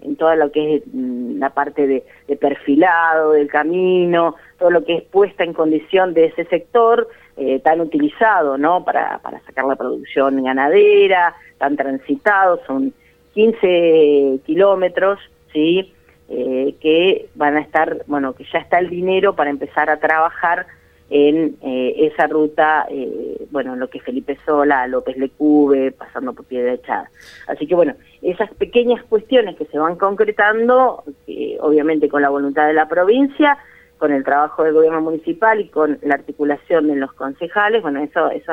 en 0.06 0.16
toda 0.16 0.36
lo 0.36 0.50
que 0.50 0.76
es 0.76 0.82
mm, 0.92 1.38
la 1.38 1.50
parte 1.50 1.86
de, 1.86 2.36
perfilado 2.36 3.32
del 3.32 3.48
camino, 3.48 4.34
todo 4.58 4.70
lo 4.70 4.84
que 4.84 4.96
es 4.96 5.02
puesta 5.02 5.44
en 5.44 5.52
condición 5.52 6.14
de 6.14 6.26
ese 6.26 6.44
sector 6.46 7.08
tan 7.62 7.82
utilizado, 7.82 8.56
¿no? 8.56 8.82
Para, 8.84 9.18
para 9.18 9.40
sacar 9.40 9.66
la 9.66 9.76
producción 9.76 10.42
ganadera, 10.42 11.34
tan 11.58 11.76
transitado, 11.76 12.60
son 12.66 12.94
15 13.34 14.40
kilómetros, 14.46 15.18
¿sí? 15.52 15.92
Eh, 16.28 16.74
que 16.80 17.28
van 17.36 17.56
a 17.56 17.60
estar, 17.60 18.02
bueno, 18.08 18.32
que 18.32 18.44
ya 18.52 18.58
está 18.58 18.80
el 18.80 18.90
dinero 18.90 19.36
para 19.36 19.50
empezar 19.50 19.90
a 19.90 20.00
trabajar 20.00 20.66
en 21.08 21.56
eh, 21.62 22.10
esa 22.10 22.26
ruta, 22.26 22.84
eh, 22.90 23.46
bueno, 23.52 23.76
lo 23.76 23.88
que 23.88 24.00
Felipe 24.00 24.36
Sola, 24.44 24.88
López 24.88 25.16
Lecube, 25.16 25.92
pasando 25.92 26.32
por 26.32 26.44
Piedra 26.46 26.72
Echada. 26.72 27.10
Así 27.46 27.68
que 27.68 27.76
bueno, 27.76 27.94
esas 28.22 28.52
pequeñas 28.54 29.04
cuestiones 29.04 29.54
que 29.56 29.66
se 29.66 29.78
van 29.78 29.94
concretando, 29.94 31.04
obviamente 31.60 32.08
con 32.08 32.22
la 32.22 32.28
voluntad 32.30 32.66
de 32.66 32.74
la 32.74 32.88
provincia, 32.88 33.56
con 33.98 34.12
el 34.12 34.24
trabajo 34.24 34.64
del 34.64 34.74
gobierno 34.74 35.00
municipal 35.00 35.60
y 35.60 35.68
con 35.68 35.98
la 36.02 36.14
articulación 36.14 36.88
de 36.88 36.96
los 36.96 37.12
concejales, 37.12 37.82
bueno, 37.82 38.02
eso, 38.02 38.30
eso 38.30 38.52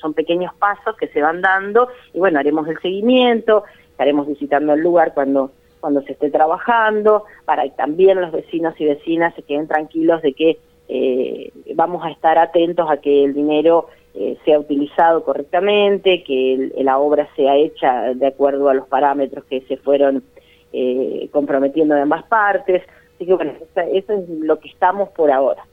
son 0.00 0.14
pequeños 0.14 0.54
pasos 0.54 0.96
que 0.96 1.08
se 1.08 1.20
van 1.20 1.40
dando 1.42 1.88
y 2.14 2.18
bueno, 2.18 2.38
haremos 2.38 2.66
el 2.68 2.78
seguimiento, 2.80 3.64
estaremos 3.90 4.26
visitando 4.26 4.72
el 4.72 4.80
lugar 4.80 5.12
cuando 5.14 5.52
cuando 5.80 6.02
se 6.02 6.12
esté 6.12 6.30
trabajando, 6.30 7.24
para 7.44 7.62
que 7.62 7.70
también 7.70 8.20
los 8.20 8.32
vecinos 8.32 8.74
y 8.80 8.84
vecinas 8.84 9.34
se 9.34 9.42
queden 9.42 9.68
tranquilos 9.68 10.22
de 10.22 10.32
que 10.32 10.58
eh, 10.88 11.52
vamos 11.74 12.04
a 12.04 12.10
estar 12.10 12.38
atentos 12.38 12.90
a 12.90 12.96
que 12.96 13.24
el 13.24 13.34
dinero 13.34 13.88
eh, 14.14 14.36
sea 14.44 14.58
utilizado 14.58 15.22
correctamente, 15.22 16.24
que 16.24 16.72
la 16.78 16.98
obra 16.98 17.28
sea 17.36 17.56
hecha 17.56 18.14
de 18.14 18.26
acuerdo 18.26 18.68
a 18.68 18.74
los 18.74 18.88
parámetros 18.88 19.44
que 19.44 19.60
se 19.62 19.76
fueron 19.76 20.24
eh, 20.72 21.28
comprometiendo 21.30 21.94
de 21.94 22.02
ambas 22.02 22.24
partes. 22.24 22.82
Así 23.18 23.26
que 23.26 23.34
bueno, 23.34 23.52
eso 23.74 24.12
es 24.12 24.28
lo 24.28 24.60
que 24.60 24.68
estamos 24.68 25.08
por 25.08 25.32
ahora. 25.32 25.64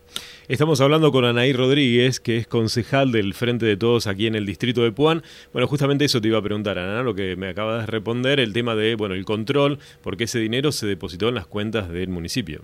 Estamos 0.47 0.81
hablando 0.81 1.11
con 1.11 1.25
Anaí 1.25 1.53
Rodríguez, 1.53 2.19
que 2.19 2.37
es 2.37 2.47
concejal 2.47 3.11
del 3.11 3.35
Frente 3.35 3.67
de 3.67 3.77
Todos 3.77 4.07
aquí 4.07 4.25
en 4.25 4.33
el 4.33 4.47
distrito 4.47 4.81
de 4.81 4.91
Puan. 4.91 5.21
Bueno, 5.53 5.67
justamente 5.67 6.05
eso 6.05 6.19
te 6.19 6.27
iba 6.27 6.39
a 6.39 6.41
preguntar, 6.41 6.79
Ana, 6.79 7.03
lo 7.03 7.13
que 7.13 7.35
me 7.35 7.49
acabas 7.49 7.85
de 7.85 7.91
responder, 7.91 8.39
el 8.39 8.51
tema 8.51 8.73
de, 8.73 8.95
bueno, 8.95 9.13
el 9.13 9.25
control, 9.25 9.77
porque 10.01 10.23
ese 10.23 10.39
dinero 10.39 10.71
se 10.71 10.87
depositó 10.87 11.29
en 11.29 11.35
las 11.35 11.45
cuentas 11.45 11.87
del 11.87 12.09
municipio. 12.09 12.61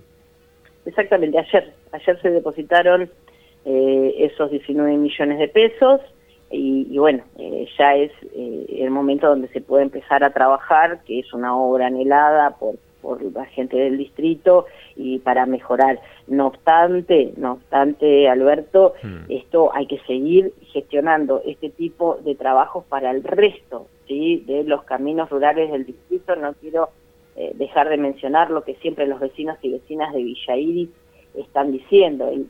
Exactamente, 0.84 1.38
ayer, 1.38 1.72
ayer 1.92 2.20
se 2.20 2.30
depositaron 2.30 3.08
eh, 3.64 4.14
esos 4.18 4.50
19 4.50 4.96
millones 4.96 5.38
de 5.38 5.46
pesos 5.46 6.00
y, 6.50 6.98
bueno, 6.98 7.22
eh, 7.38 7.68
ya 7.78 7.94
es 7.94 8.10
eh, 8.34 8.66
el 8.80 8.90
momento 8.90 9.28
donde 9.28 9.46
se 9.48 9.60
puede 9.60 9.84
empezar 9.84 10.24
a 10.24 10.32
trabajar, 10.32 11.04
que 11.04 11.20
es 11.20 11.32
una 11.32 11.56
obra 11.56 11.86
anhelada 11.86 12.58
por 12.58 12.74
por 13.02 13.22
la 13.32 13.44
gente 13.46 13.76
del 13.76 13.98
distrito 13.98 14.66
y 14.96 15.18
para 15.18 15.44
mejorar. 15.44 16.00
No 16.28 16.46
obstante, 16.46 17.34
no 17.36 17.52
obstante, 17.54 18.28
Alberto, 18.28 18.94
hmm. 19.02 19.30
esto 19.30 19.74
hay 19.74 19.86
que 19.86 19.98
seguir 20.06 20.54
gestionando 20.72 21.42
este 21.44 21.68
tipo 21.68 22.18
de 22.24 22.34
trabajos 22.34 22.84
para 22.88 23.10
el 23.10 23.22
resto 23.24 23.88
¿sí? 24.06 24.44
de 24.46 24.64
los 24.64 24.84
caminos 24.84 25.28
rurales 25.28 25.70
del 25.70 25.84
distrito. 25.84 26.36
No 26.36 26.54
quiero 26.54 26.90
eh, 27.36 27.52
dejar 27.54 27.88
de 27.88 27.96
mencionar 27.96 28.50
lo 28.50 28.62
que 28.62 28.76
siempre 28.76 29.06
los 29.06 29.20
vecinos 29.20 29.58
y 29.62 29.72
vecinas 29.72 30.12
de 30.14 30.22
Villa 30.22 30.56
Iris 30.56 30.90
están 31.34 31.72
diciendo, 31.72 32.28
el, 32.28 32.46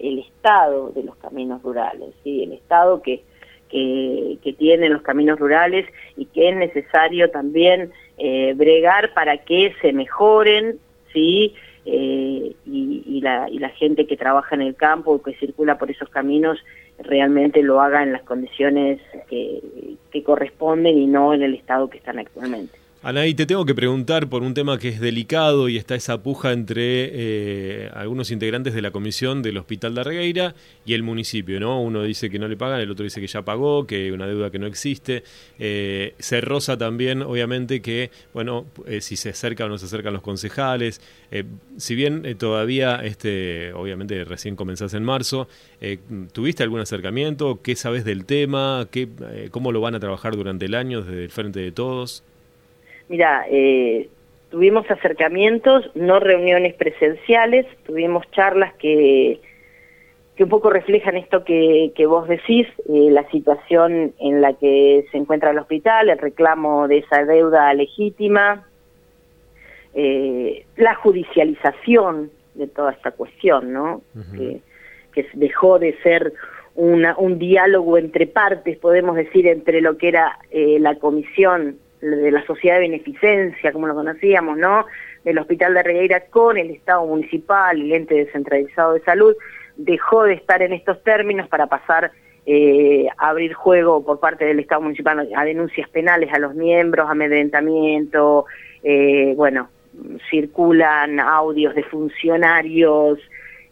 el, 0.00 0.18
estado 0.20 0.90
de 0.90 1.02
los 1.02 1.16
caminos 1.16 1.62
rurales, 1.62 2.14
¿sí? 2.22 2.44
el 2.44 2.52
estado 2.52 3.02
que, 3.02 3.22
que, 3.68 4.38
que 4.42 4.52
tienen 4.52 4.92
los 4.92 5.02
caminos 5.02 5.38
rurales 5.38 5.86
y 6.16 6.26
que 6.26 6.50
es 6.50 6.56
necesario 6.56 7.30
también 7.30 7.90
eh, 8.22 8.52
bregar 8.54 9.14
para 9.14 9.38
que 9.38 9.74
se 9.80 9.92
mejoren, 9.92 10.78
¿sí? 11.12 11.54
Eh, 11.86 12.54
y, 12.66 13.20
la, 13.22 13.48
y 13.48 13.58
la 13.58 13.70
gente 13.70 14.06
que 14.06 14.16
trabaja 14.16 14.54
en 14.54 14.60
el 14.60 14.74
campo 14.76 15.12
o 15.12 15.22
que 15.22 15.34
circula 15.34 15.78
por 15.78 15.90
esos 15.90 16.10
caminos 16.10 16.58
realmente 16.98 17.62
lo 17.62 17.80
haga 17.80 18.02
en 18.02 18.12
las 18.12 18.22
condiciones 18.22 19.00
que, 19.28 19.60
que 20.10 20.22
corresponden 20.22 20.98
y 20.98 21.06
no 21.06 21.32
en 21.32 21.42
el 21.42 21.54
estado 21.54 21.88
que 21.88 21.96
están 21.96 22.18
actualmente. 22.18 22.79
Anaí, 23.02 23.32
te 23.32 23.46
tengo 23.46 23.64
que 23.64 23.74
preguntar 23.74 24.28
por 24.28 24.42
un 24.42 24.52
tema 24.52 24.78
que 24.78 24.90
es 24.90 25.00
delicado 25.00 25.70
y 25.70 25.78
está 25.78 25.94
esa 25.94 26.22
puja 26.22 26.52
entre 26.52 26.74
eh, 26.84 27.90
algunos 27.94 28.30
integrantes 28.30 28.74
de 28.74 28.82
la 28.82 28.90
comisión 28.90 29.40
del 29.40 29.56
Hospital 29.56 29.94
de 29.94 30.02
Arregueira 30.02 30.54
y 30.84 30.92
el 30.92 31.02
municipio, 31.02 31.58
¿no? 31.60 31.80
Uno 31.80 32.02
dice 32.02 32.28
que 32.28 32.38
no 32.38 32.46
le 32.46 32.58
pagan, 32.58 32.78
el 32.78 32.90
otro 32.90 33.04
dice 33.04 33.22
que 33.22 33.26
ya 33.26 33.40
pagó, 33.40 33.86
que 33.86 34.12
una 34.12 34.26
deuda 34.26 34.50
que 34.50 34.58
no 34.58 34.66
existe. 34.66 35.24
Eh, 35.58 36.14
también, 36.78 37.22
obviamente, 37.22 37.80
que, 37.80 38.10
bueno, 38.34 38.66
eh, 38.86 39.00
si 39.00 39.16
se 39.16 39.30
acercan 39.30 39.68
o 39.68 39.70
no 39.70 39.78
se 39.78 39.86
acercan 39.86 40.12
los 40.12 40.22
concejales. 40.22 41.00
Eh, 41.30 41.44
si 41.78 41.94
bien 41.94 42.36
todavía, 42.36 42.96
este, 42.96 43.72
obviamente, 43.72 44.24
recién 44.24 44.56
comenzás 44.56 44.92
en 44.92 45.04
marzo, 45.04 45.48
¿tuviste 46.32 46.64
algún 46.64 46.80
acercamiento? 46.80 47.60
¿Qué 47.62 47.76
sabes 47.76 48.04
del 48.04 48.26
tema? 48.26 48.88
¿Qué, 48.90 49.08
¿Cómo 49.50 49.72
lo 49.72 49.80
van 49.80 49.94
a 49.94 50.00
trabajar 50.00 50.36
durante 50.36 50.66
el 50.66 50.74
año 50.74 51.00
desde 51.00 51.24
el 51.24 51.30
Frente 51.30 51.60
de 51.60 51.72
Todos? 51.72 52.24
Mira, 53.10 53.44
eh, 53.50 54.08
tuvimos 54.50 54.88
acercamientos, 54.88 55.90
no 55.96 56.20
reuniones 56.20 56.74
presenciales, 56.74 57.66
tuvimos 57.84 58.24
charlas 58.30 58.72
que, 58.74 59.40
que 60.36 60.44
un 60.44 60.48
poco 60.48 60.70
reflejan 60.70 61.16
esto 61.16 61.42
que, 61.42 61.90
que 61.96 62.06
vos 62.06 62.28
decís, 62.28 62.68
eh, 62.88 63.10
la 63.10 63.28
situación 63.30 64.14
en 64.20 64.40
la 64.40 64.52
que 64.52 65.06
se 65.10 65.18
encuentra 65.18 65.50
el 65.50 65.58
hospital, 65.58 66.08
el 66.08 66.18
reclamo 66.18 66.86
de 66.86 66.98
esa 66.98 67.24
deuda 67.24 67.74
legítima, 67.74 68.64
eh, 69.92 70.64
la 70.76 70.94
judicialización 70.94 72.30
de 72.54 72.68
toda 72.68 72.92
esta 72.92 73.10
cuestión, 73.10 73.72
¿no? 73.72 74.02
que, 74.36 74.60
que 75.12 75.26
dejó 75.32 75.80
de 75.80 75.96
ser 76.04 76.32
una, 76.76 77.18
un 77.18 77.40
diálogo 77.40 77.98
entre 77.98 78.28
partes, 78.28 78.78
podemos 78.78 79.16
decir, 79.16 79.48
entre 79.48 79.80
lo 79.80 79.98
que 79.98 80.06
era 80.06 80.38
eh, 80.52 80.78
la 80.78 80.94
comisión 80.94 81.78
de 82.00 82.30
la 82.30 82.44
sociedad 82.46 82.76
de 82.76 82.88
beneficencia, 82.88 83.72
como 83.72 83.86
lo 83.86 83.94
conocíamos, 83.94 84.56
¿no? 84.56 84.86
Del 85.24 85.38
Hospital 85.38 85.74
de 85.74 85.82
Regueira 85.82 86.20
con 86.30 86.56
el 86.56 86.70
Estado 86.70 87.04
municipal 87.06 87.80
el 87.80 87.92
ente 87.92 88.14
descentralizado 88.14 88.94
de 88.94 89.00
salud, 89.00 89.34
dejó 89.76 90.24
de 90.24 90.34
estar 90.34 90.62
en 90.62 90.72
estos 90.72 91.02
términos 91.02 91.48
para 91.48 91.66
pasar 91.66 92.12
eh, 92.46 93.06
a 93.18 93.28
abrir 93.28 93.52
juego 93.52 94.04
por 94.04 94.18
parte 94.18 94.44
del 94.44 94.60
Estado 94.60 94.80
municipal 94.80 95.28
a 95.36 95.44
denuncias 95.44 95.88
penales 95.90 96.32
a 96.32 96.38
los 96.38 96.54
miembros, 96.54 97.08
amedrentamiento, 97.08 98.46
eh, 98.82 99.34
bueno, 99.36 99.68
circulan 100.30 101.20
audios 101.20 101.74
de 101.74 101.82
funcionarios 101.84 103.18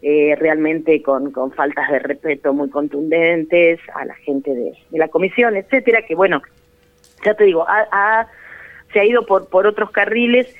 eh, 0.01 0.35
realmente 0.39 1.01
con, 1.01 1.31
con 1.31 1.51
faltas 1.51 1.91
de 1.91 1.99
respeto 1.99 2.53
muy 2.53 2.69
contundentes 2.69 3.79
a 3.93 4.05
la 4.05 4.15
gente 4.15 4.53
de, 4.53 4.73
la 4.91 5.09
comisión, 5.09 5.57
etcétera, 5.57 6.03
que 6.07 6.15
bueno, 6.15 6.41
ya 7.23 7.33
te 7.33 7.45
digo, 7.45 7.65
se 8.93 8.99
ha 8.99 9.05
ido 9.05 9.25
por, 9.25 9.49
por 9.49 9.67
otros 9.67 9.91
carriles, 9.91 10.53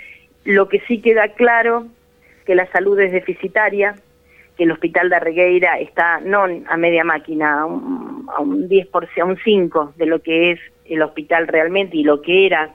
lo 0.46 0.68
que 0.70 0.80
sí 0.82 1.02
queda 1.02 1.30
claro 1.30 1.88
que 2.46 2.56
la 2.56 2.70
salud 2.72 3.00
es 3.00 3.12
deficitaria, 3.12 3.96
que 4.58 4.64
el 4.64 4.72
hospital 4.72 5.10
de 5.10 5.16
Arregueira 5.16 5.80
está 5.80 6.20
no 6.20 6.46
a 6.68 6.78
media 6.78 7.04
máquina, 7.04 7.62
a 7.62 7.66
un, 7.66 8.28
a 8.36 8.42
un 8.42 8.68
10%, 8.68 9.22
a 9.22 9.26
un 9.26 9.38
5% 9.38 9.94
de 9.96 10.06
lo 10.06 10.20
que 10.20 10.52
es 10.52 10.60
el 10.86 11.02
hospital 11.02 11.48
realmente 11.48 11.98
y 11.98 12.04
lo 12.04 12.22
que 12.22 12.46
era 12.46 12.72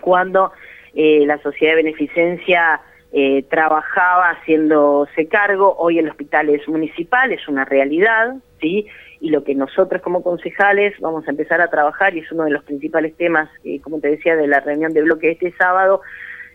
cuando 0.00 0.52
eh, 0.94 1.24
la 1.26 1.38
sociedad 1.38 1.72
de 1.72 1.82
beneficencia 1.82 2.80
eh, 3.12 3.44
trabajaba 3.48 4.30
haciéndose 4.30 5.26
cargo, 5.28 5.74
hoy 5.78 5.98
el 5.98 6.08
hospital 6.08 6.48
es 6.50 6.66
municipal, 6.68 7.32
es 7.32 7.46
una 7.48 7.64
realidad, 7.64 8.34
¿sí? 8.60 8.86
Y 9.24 9.30
lo 9.30 9.42
que 9.42 9.54
nosotros 9.54 10.02
como 10.02 10.22
concejales 10.22 10.92
vamos 11.00 11.26
a 11.26 11.30
empezar 11.30 11.62
a 11.62 11.70
trabajar, 11.70 12.14
y 12.14 12.18
es 12.18 12.30
uno 12.30 12.44
de 12.44 12.50
los 12.50 12.62
principales 12.62 13.16
temas, 13.16 13.48
eh, 13.64 13.80
como 13.80 13.98
te 13.98 14.10
decía, 14.10 14.36
de 14.36 14.46
la 14.46 14.60
reunión 14.60 14.92
de 14.92 15.00
bloque 15.00 15.30
este 15.30 15.50
sábado, 15.52 16.02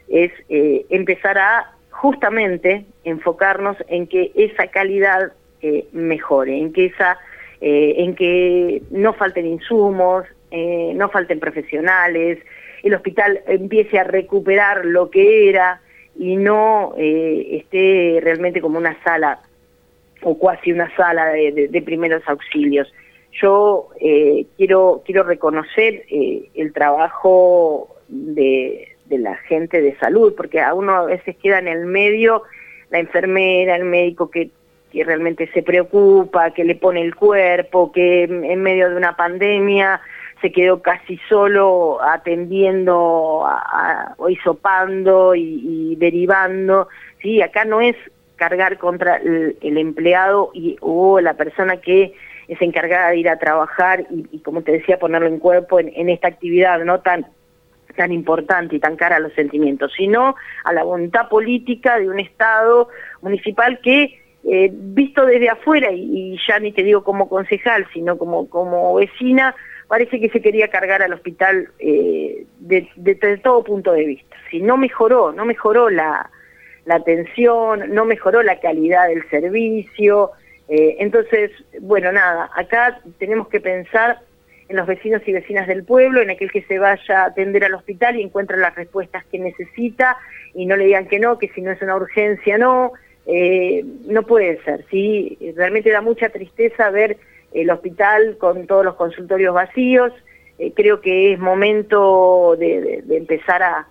es 0.07 0.31
eh, 0.49 0.85
empezar 0.91 1.39
a 1.39 1.71
justamente 1.89 2.85
enfocarnos 3.03 3.75
en 3.87 4.05
que 4.05 4.31
esa 4.35 4.67
calidad 4.67 5.31
eh, 5.63 5.87
mejore, 5.93 6.59
en 6.59 6.71
que 6.71 6.85
esa, 6.85 7.17
en 7.59 8.13
que 8.13 8.83
no 8.91 9.13
falten 9.13 9.47
insumos, 9.47 10.25
no 10.51 11.09
falten 11.09 11.39
profesionales, 11.39 12.37
el 12.83 12.93
hospital 12.93 13.41
empiece 13.47 13.97
a 13.97 14.03
recuperar 14.03 14.85
lo 14.85 15.09
que 15.09 15.49
era 15.49 15.81
y 16.15 16.35
no 16.37 16.93
esté 16.95 18.19
realmente 18.21 18.61
como 18.61 18.77
una 18.77 18.95
sala 19.03 19.39
o 20.23 20.37
casi 20.39 20.71
una 20.71 20.93
sala 20.95 21.27
de, 21.27 21.81
primeros 21.85 22.23
auxilios. 22.27 22.91
Yo 23.31 23.89
quiero 24.57 25.03
quiero 25.05 25.23
reconocer 25.23 26.03
el 26.09 26.73
trabajo 26.73 27.95
de, 28.07 28.95
de 29.05 29.17
la 29.17 29.35
gente 29.35 29.81
de 29.81 29.97
salud, 29.97 30.33
porque 30.35 30.61
a 30.61 30.73
uno 30.73 30.93
a 30.93 31.05
veces 31.05 31.35
queda 31.37 31.59
en 31.59 31.67
el 31.67 31.85
medio 31.85 32.43
la 32.89 32.99
enfermera, 32.99 33.75
el 33.75 33.85
médico 33.85 34.29
que, 34.29 34.49
que 34.91 35.03
realmente 35.03 35.49
se 35.53 35.63
preocupa, 35.63 36.51
que 36.51 36.63
le 36.63 36.75
pone 36.75 37.01
el 37.01 37.15
cuerpo, 37.15 37.91
que 37.91 38.23
en 38.23 38.61
medio 38.61 38.89
de 38.89 38.95
una 38.95 39.15
pandemia 39.15 40.01
se 40.41 40.51
quedó 40.51 40.81
casi 40.81 41.19
solo 41.27 42.01
atendiendo 42.01 43.43
a, 43.45 44.15
o 44.17 44.29
hisopando 44.29 45.35
y, 45.35 45.95
derivando. 45.97 46.87
Sí, 47.21 47.41
acá 47.41 47.65
no 47.65 47.81
es 47.81 47.95
cargar 48.39 48.79
contra 48.79 49.17
el, 49.17 49.77
empleado 49.77 50.49
y, 50.53 50.77
o 50.81 51.19
la 51.19 51.35
persona 51.35 51.77
que 51.77 52.13
es 52.47 52.59
encargada 52.61 53.09
de 53.09 53.17
ir 53.17 53.29
a 53.29 53.37
trabajar 53.37 54.07
y, 54.09 54.39
como 54.39 54.63
te 54.63 54.71
decía, 54.71 54.97
ponerlo 54.97 55.27
en 55.27 55.37
cuerpo 55.37 55.79
en, 55.79 55.91
en 55.95 56.09
esta 56.09 56.27
actividad 56.27 56.83
no 56.83 57.01
tan 57.01 57.27
tan 57.95 58.13
importante 58.13 58.77
y 58.77 58.79
tan 58.79 58.95
cara 58.95 59.17
a 59.17 59.19
los 59.19 59.33
sentimientos, 59.33 59.91
sino 59.97 60.35
a 60.63 60.71
la 60.71 60.83
voluntad 60.83 61.27
política 61.27 61.99
de 61.99 62.07
un 62.07 62.19
Estado 62.19 62.87
municipal 63.21 63.81
que, 63.81 64.21
eh, 64.45 64.69
visto 64.71 65.25
desde 65.25 65.49
afuera, 65.49 65.91
y, 65.91 66.39
ya 66.47 66.59
ni 66.59 66.71
te 66.71 66.83
digo 66.83 67.03
como 67.03 67.27
concejal, 67.27 67.85
sino 67.93 68.17
como, 68.17 68.49
como 68.49 68.95
vecina, 68.95 69.53
parece 69.89 70.21
que 70.21 70.29
se 70.29 70.41
quería 70.41 70.69
cargar 70.69 71.01
al 71.01 71.11
hospital 71.11 71.69
eh, 71.79 72.45
de, 72.59 73.39
todo 73.43 73.65
punto 73.65 73.91
de 73.91 74.05
vista. 74.05 74.35
Si 74.49 74.61
no 74.61 74.77
mejoró, 74.77 75.33
no 75.33 75.43
mejoró 75.43 75.89
la, 75.89 76.29
la 76.89 76.95
atención, 76.95 77.93
no 77.93 78.03
mejoró 78.03 78.41
la 78.41 78.59
calidad 78.59 79.07
del 79.09 79.23
servicio. 79.29 80.31
Eh, 80.67 80.95
entonces, 80.97 81.51
bueno, 81.81 82.11
nada, 82.11 82.49
acá 82.55 82.99
tenemos 83.19 83.47
que 83.47 83.59
pensar 83.59 84.21
en 84.67 84.75
los 84.75 84.87
vecinos 84.87 85.21
y 85.27 85.33
vecinas 85.33 85.67
del 85.67 85.83
pueblo, 85.83 86.19
en 86.19 86.31
aquel 86.31 86.51
que 86.51 86.63
se 86.63 86.79
vaya 86.79 87.21
a 87.21 87.25
atender 87.25 87.63
al 87.63 87.75
hospital 87.75 88.15
y 88.15 88.23
encuentra 88.23 88.57
las 88.57 88.73
respuestas 88.73 89.23
que 89.25 89.37
necesita 89.37 90.17
y 90.55 90.65
no 90.65 90.75
le 90.75 90.85
digan 90.85 91.07
que 91.07 91.19
no, 91.19 91.37
que 91.37 91.49
si 91.49 91.61
no 91.61 91.69
es 91.69 91.81
una 91.83 91.95
urgencia 91.95 92.57
no, 92.57 92.93
eh, 93.27 93.85
no 94.07 94.23
puede 94.23 94.59
ser, 94.63 94.83
¿sí? 94.89 95.37
Realmente 95.55 95.91
da 95.91 96.01
mucha 96.01 96.29
tristeza 96.29 96.89
ver 96.89 97.17
el 97.53 97.69
hospital 97.69 98.37
con 98.39 98.65
todos 98.65 98.83
los 98.83 98.95
consultorios 98.95 99.53
vacíos, 99.53 100.11
eh, 100.57 100.73
creo 100.75 101.01
que 101.01 101.33
es 101.33 101.39
momento 101.39 102.55
de, 102.57 103.03
empezar 103.11 103.61
a, 103.61 103.87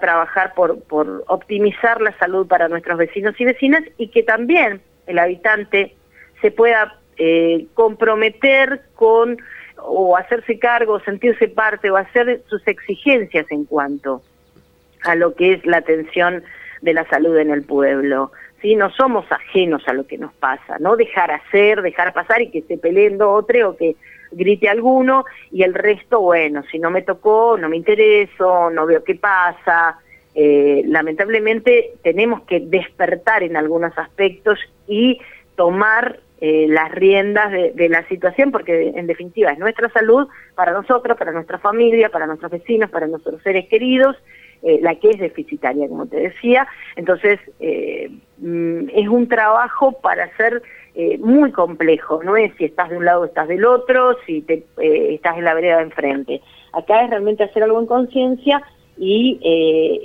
trabajar 0.00 0.54
por, 0.54 0.82
por 0.82 1.24
optimizar 1.28 2.00
la 2.00 2.16
salud 2.18 2.46
para 2.46 2.68
nuestros 2.68 2.98
vecinos 2.98 3.34
y 3.38 3.44
vecinas 3.44 3.82
y 3.96 4.08
que 4.08 4.22
también 4.22 4.82
el 5.06 5.18
habitante 5.18 5.94
se 6.40 6.50
pueda 6.50 6.98
eh, 7.16 7.66
comprometer 7.74 8.82
con 8.94 9.38
o 9.76 10.16
hacerse 10.16 10.58
cargo, 10.58 11.00
sentirse 11.00 11.48
parte 11.48 11.90
o 11.90 11.96
hacer 11.96 12.42
sus 12.48 12.66
exigencias 12.66 13.46
en 13.50 13.64
cuanto 13.64 14.22
a 15.04 15.14
lo 15.14 15.34
que 15.34 15.54
es 15.54 15.66
la 15.66 15.78
atención 15.78 16.42
de 16.82 16.94
la 16.94 17.08
salud 17.08 17.36
en 17.36 17.50
el 17.50 17.62
pueblo. 17.62 18.32
¿sí? 18.60 18.76
No 18.76 18.90
somos 18.90 19.30
ajenos 19.30 19.86
a 19.86 19.92
lo 19.92 20.06
que 20.06 20.18
nos 20.18 20.32
pasa, 20.34 20.76
no 20.80 20.96
dejar 20.96 21.30
hacer, 21.30 21.82
dejar 21.82 22.12
pasar 22.12 22.42
y 22.42 22.50
que 22.50 22.62
se 22.62 22.76
peleen 22.76 23.18
dos 23.18 23.42
o 23.42 23.46
tres 23.46 23.64
o 23.64 23.76
que 23.76 23.96
grite 24.30 24.68
alguno 24.68 25.24
y 25.50 25.62
el 25.62 25.74
resto, 25.74 26.20
bueno, 26.20 26.62
si 26.70 26.78
no 26.78 26.90
me 26.90 27.02
tocó, 27.02 27.56
no 27.58 27.68
me 27.68 27.76
intereso, 27.76 28.70
no 28.70 28.86
veo 28.86 29.04
qué 29.04 29.14
pasa. 29.14 29.98
Eh, 30.34 30.82
lamentablemente 30.86 31.94
tenemos 32.02 32.42
que 32.42 32.60
despertar 32.60 33.42
en 33.42 33.56
algunos 33.56 33.96
aspectos 33.98 34.58
y 34.86 35.20
tomar 35.56 36.20
eh, 36.40 36.66
las 36.68 36.92
riendas 36.92 37.50
de, 37.50 37.88
la 37.88 38.06
situación, 38.06 38.52
porque 38.52 38.92
en 38.94 39.08
definitiva 39.08 39.50
es 39.50 39.58
nuestra 39.58 39.88
salud 39.88 40.28
para 40.54 40.70
nosotros, 40.70 41.18
para 41.18 41.32
nuestra 41.32 41.58
familia, 41.58 42.10
para 42.10 42.28
nuestros 42.28 42.52
vecinos, 42.52 42.90
para 42.90 43.08
nuestros 43.08 43.42
seres 43.42 43.66
queridos, 43.66 44.16
eh, 44.62 44.78
la 44.80 44.94
que 44.94 45.10
es 45.10 45.18
deficitaria, 45.18 45.88
como 45.88 46.06
te 46.06 46.16
decía. 46.16 46.68
Entonces, 46.94 47.40
eh, 47.58 48.08
mm, 48.36 48.88
es 48.94 49.08
un 49.08 49.26
trabajo 49.26 50.00
para 50.00 50.30
ser 50.94 51.18
muy 51.20 51.52
complejo, 51.52 52.22
no 52.22 52.36
es 52.36 52.52
si 52.56 52.64
estás 52.64 52.90
de 52.90 52.96
un 52.96 53.04
lado 53.04 53.22
o 53.22 53.24
estás 53.24 53.48
del 53.48 53.64
otro, 53.64 54.16
si 54.26 54.42
te, 54.42 54.64
estás 54.76 55.38
en 55.38 55.44
la 55.44 55.54
vereda 55.54 55.76
de 55.76 55.84
enfrente. 55.84 56.42
Acá 56.72 57.04
es 57.04 57.10
realmente 57.10 57.44
hacer 57.44 57.62
algo 57.62 57.80
en 57.80 57.86
conciencia 57.86 58.62
y 58.96 59.38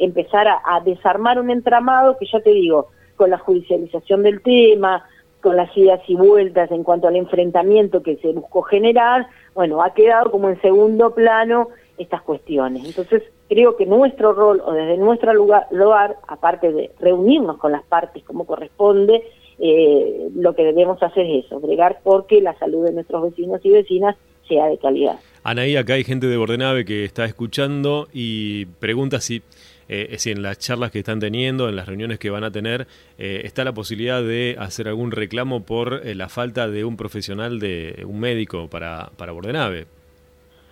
empezar 0.01 0.47
a 0.47 0.79
desarmar 0.81 1.39
un 1.39 1.49
entramado 1.49 2.17
que 2.17 2.27
ya 2.31 2.39
te 2.41 2.51
digo, 2.51 2.89
con 3.15 3.29
la 3.29 3.37
judicialización 3.37 4.23
del 4.23 4.41
tema, 4.41 5.03
con 5.41 5.57
las 5.57 5.75
idas 5.77 6.01
y 6.07 6.15
vueltas 6.15 6.71
en 6.71 6.83
cuanto 6.83 7.07
al 7.07 7.15
enfrentamiento 7.15 8.01
que 8.01 8.15
se 8.17 8.31
buscó 8.31 8.61
generar, 8.63 9.27
bueno, 9.53 9.83
ha 9.83 9.93
quedado 9.93 10.31
como 10.31 10.49
en 10.49 10.59
segundo 10.61 11.13
plano 11.13 11.67
estas 11.97 12.21
cuestiones. 12.21 12.85
Entonces, 12.85 13.23
creo 13.49 13.75
que 13.75 13.85
nuestro 13.85 14.33
rol, 14.33 14.61
o 14.65 14.71
desde 14.71 14.97
nuestro 14.97 15.33
lugar 15.33 16.17
aparte 16.27 16.71
de 16.71 16.91
reunirnos 16.99 17.57
con 17.57 17.73
las 17.73 17.83
partes 17.83 18.23
como 18.23 18.45
corresponde, 18.45 19.21
eh, 19.59 20.29
lo 20.35 20.55
que 20.55 20.63
debemos 20.63 21.01
hacer 21.01 21.25
es 21.25 21.45
eso, 21.45 21.59
bregar 21.59 21.99
porque 22.03 22.41
la 22.41 22.57
salud 22.57 22.85
de 22.85 22.93
nuestros 22.93 23.23
vecinos 23.23 23.61
y 23.63 23.69
vecinas 23.69 24.15
sea 24.47 24.67
de 24.67 24.77
calidad. 24.77 25.19
Anaí, 25.43 25.75
acá 25.75 25.93
hay 25.93 26.03
gente 26.03 26.27
de 26.27 26.37
Bordenave 26.37 26.85
que 26.85 27.05
está 27.05 27.25
escuchando 27.25 28.07
y 28.13 28.65
pregunta 28.65 29.19
si 29.19 29.41
eh, 29.89 30.07
decir, 30.11 30.37
en 30.37 30.43
las 30.43 30.57
charlas 30.59 30.91
que 30.91 30.99
están 30.99 31.19
teniendo, 31.19 31.67
en 31.67 31.75
las 31.75 31.87
reuniones 31.87 32.17
que 32.17 32.29
van 32.29 32.43
a 32.43 32.51
tener, 32.51 32.87
eh, 33.17 33.41
está 33.43 33.63
la 33.63 33.73
posibilidad 33.73 34.23
de 34.23 34.55
hacer 34.57 34.87
algún 34.87 35.11
reclamo 35.11 35.63
por 35.63 36.01
eh, 36.05 36.15
la 36.15 36.29
falta 36.29 36.67
de 36.67 36.85
un 36.85 36.95
profesional, 36.95 37.59
de 37.59 38.03
un 38.07 38.19
médico 38.19 38.69
para, 38.69 39.09
para 39.17 39.33
Bordenave. 39.33 39.85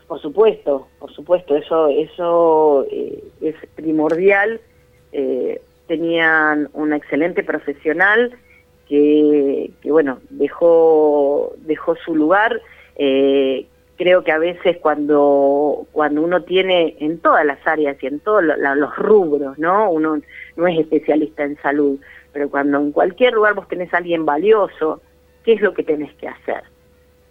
Por 0.08 0.22
supuesto, 0.22 0.88
por 1.00 1.13
supuesto, 1.13 1.56
eso, 1.56 1.88
eso 1.88 2.86
es 3.41 3.56
primordial. 3.76 4.60
tenían 5.88 6.70
un 6.74 6.94
excelente 6.94 7.44
profesional 7.44 8.32
que, 8.92 9.72
bueno, 9.86 10.20
dejó, 10.30 11.54
dejó 11.60 11.96
su 11.96 12.14
lugar. 12.14 12.62
Eh, 12.98 13.66
creo 13.96 14.22
que 14.22 14.34
a 14.34 14.38
veces 14.38 14.80
cuando, 14.82 15.88
cuando 15.94 16.22
uno 16.22 16.44
tiene 16.44 16.98
en 17.00 17.20
todas 17.20 17.46
las 17.46 17.66
áreas 17.66 17.96
y 18.04 18.08
en 18.08 18.20
todos 18.20 18.44
los 18.44 18.96
rubros, 18.98 19.58
¿no? 19.58 19.90
Uno 19.90 20.20
no 20.58 20.68
es 20.68 20.78
especialista 20.78 21.44
en 21.44 21.56
salud, 21.62 22.02
pero 22.34 22.50
cuando 22.50 22.80
en 22.80 22.92
cualquier 22.92 23.32
lugar 23.32 23.54
vos 23.54 23.70
tenés 23.70 23.94
a 23.94 23.98
alguien 23.98 24.26
valioso, 24.26 25.02
¿qué 25.46 25.54
es 25.54 25.62
lo 25.62 25.74
que 25.74 25.84
tenés 25.84 26.14
que 26.16 26.28
hacer? 26.28 26.64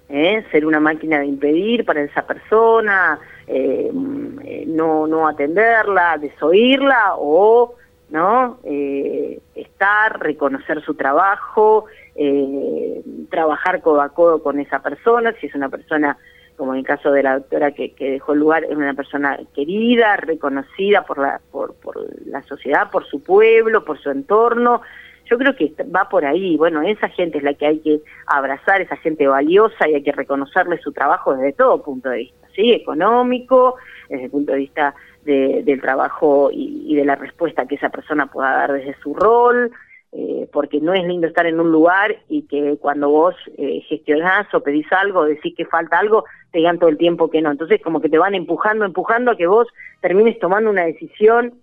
¿Eh? 0.09 0.43
Ser 0.51 0.65
una 0.65 0.81
máquina 0.81 1.21
de 1.21 1.27
impedir 1.27 1.85
para 1.85 2.01
esa 2.01 2.27
persona, 2.27 3.21
eh, 3.47 3.91
no, 3.93 5.07
no 5.07 5.29
atenderla, 5.29 6.17
desoírla 6.17 7.17
o 7.19 7.75
¿no? 8.11 8.59
Eh, 8.65 9.41
estar, 9.55 10.21
reconocer 10.21 10.83
su 10.83 10.95
trabajo, 10.95 11.87
eh, 12.17 13.03
trabajar 13.31 13.81
codo 13.81 14.01
a 14.01 14.11
codo 14.11 14.43
con 14.43 14.59
esa 14.59 14.83
persona, 14.83 15.33
si 15.41 15.47
es 15.47 15.55
una 15.55 15.69
persona, 15.69 16.19
como 16.57 16.75
en 16.75 16.81
el 16.81 16.87
caso 16.87 17.13
de 17.13 17.23
la 17.23 17.39
doctora 17.39 17.73
que, 17.73 17.95
dejó 17.99 18.33
el 18.33 18.41
lugar, 18.41 18.65
es 18.65 18.77
una 18.77 18.95
persona 18.95 19.39
querida, 19.55 20.17
reconocida 20.17 21.03
por 21.03 21.19
la, 21.19 21.41
por, 21.51 21.75
por 21.75 21.97
la 22.27 22.43
sociedad, 22.43 22.91
por 22.91 23.07
su 23.07 23.23
pueblo, 23.23 23.85
por 23.85 23.99
su 24.01 24.11
entorno. 24.11 24.83
Yo 25.31 25.39
creo 25.39 25.55
que 25.55 25.73
va 25.85 26.09
por 26.09 26.25
ahí. 26.25 26.57
Bueno, 26.57 26.83
esa 26.83 27.09
gente 27.09 27.39
es 27.39 27.45
la 27.45 27.55
que 27.55 27.67
hay 27.67 27.79
que 27.79 28.01
abrazar, 28.27 28.81
esa 28.81 28.97
gente 28.97 29.29
valiosa 29.29 29.89
y 29.89 29.95
hay 29.95 30.03
que 30.03 30.11
reconocerle 30.11 30.79
su 30.79 30.91
trabajo 30.93 31.37
desde 31.37 31.53
todo 31.53 31.83
punto 31.83 32.09
de 32.09 32.19
vista, 32.19 32.49
¿sí? 32.57 32.73
Económico, 32.73 33.77
desde 34.09 34.25
el 34.25 34.31
punto 34.31 34.51
de 34.51 34.59
vista 34.59 34.95
del 35.25 35.81
trabajo 35.81 36.51
y, 36.53 36.95
de 36.95 37.05
la 37.05 37.15
respuesta 37.15 37.67
que 37.67 37.75
esa 37.75 37.91
persona 37.91 38.27
pueda 38.27 38.53
dar 38.53 38.73
desde 38.73 38.97
su 39.03 39.15
rol, 39.15 39.71
eh, 40.13 40.49
porque 40.53 40.81
no 40.81 40.93
es 40.93 41.05
lindo 41.05 41.27
estar 41.27 41.47
en 41.47 41.61
un 41.61 41.71
lugar 41.71 42.17
y 42.29 42.43
que 42.43 42.77
cuando 42.81 43.11
vos 43.11 43.35
eh, 43.57 43.81
gestionás 43.89 44.53
o 44.53 44.61
pedís 44.61 44.91
algo, 44.93 45.25
decís 45.25 45.55
que 45.57 45.67
falta 45.67 45.99
algo, 45.99 46.25
te 46.51 46.59
digan 46.59 46.79
todo 46.79 46.91
el 46.91 46.99
tiempo 46.99 47.31
que 47.31 47.43
no. 47.43 47.51
Entonces 47.51 47.81
como 47.81 48.01
que 48.01 48.09
te 48.09 48.19
van 48.19 48.35
empujando, 48.35 48.85
empujando 48.85 49.31
a 49.31 49.37
que 49.37 49.47
vos 49.47 49.69
termines 50.01 50.39
tomando 50.41 50.71
una 50.71 50.85
decisión 50.85 51.55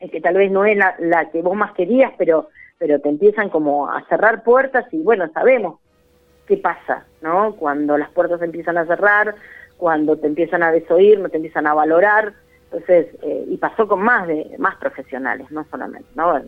eh, 0.00 0.08
que 0.08 0.20
tal 0.20 0.34
vez 0.34 0.52
no 0.52 0.64
es 0.64 0.76
la, 0.76 0.94
la 0.98 1.30
que 1.30 1.42
vos 1.42 1.56
más 1.56 1.72
querías, 1.72 2.12
pero, 2.16 2.48
pero 2.78 3.00
te 3.00 3.08
empiezan 3.08 3.48
como 3.48 3.90
a 3.90 4.04
cerrar 4.08 4.44
puertas 4.44 4.86
y 4.92 5.02
bueno, 5.02 5.28
sabemos 5.32 5.80
qué 6.46 6.56
pasa, 6.56 7.06
¿no? 7.22 7.56
Cuando 7.56 7.96
las 7.96 8.10
puertas 8.10 8.42
empiezan 8.42 8.78
a 8.78 8.86
cerrar, 8.86 9.34
cuando 9.76 10.16
te 10.16 10.26
empiezan 10.26 10.62
a 10.62 10.72
desoír, 10.72 11.18
no 11.18 11.28
te 11.28 11.36
empiezan 11.36 11.66
a 11.66 11.74
valorar, 11.74 12.34
entonces, 12.74 13.14
eh, 13.22 13.44
y 13.48 13.56
pasó 13.56 13.86
con 13.86 14.02
más 14.02 14.26
de 14.26 14.56
más 14.58 14.76
profesionales, 14.76 15.48
no 15.50 15.64
solamente, 15.70 16.08
¿no? 16.16 16.40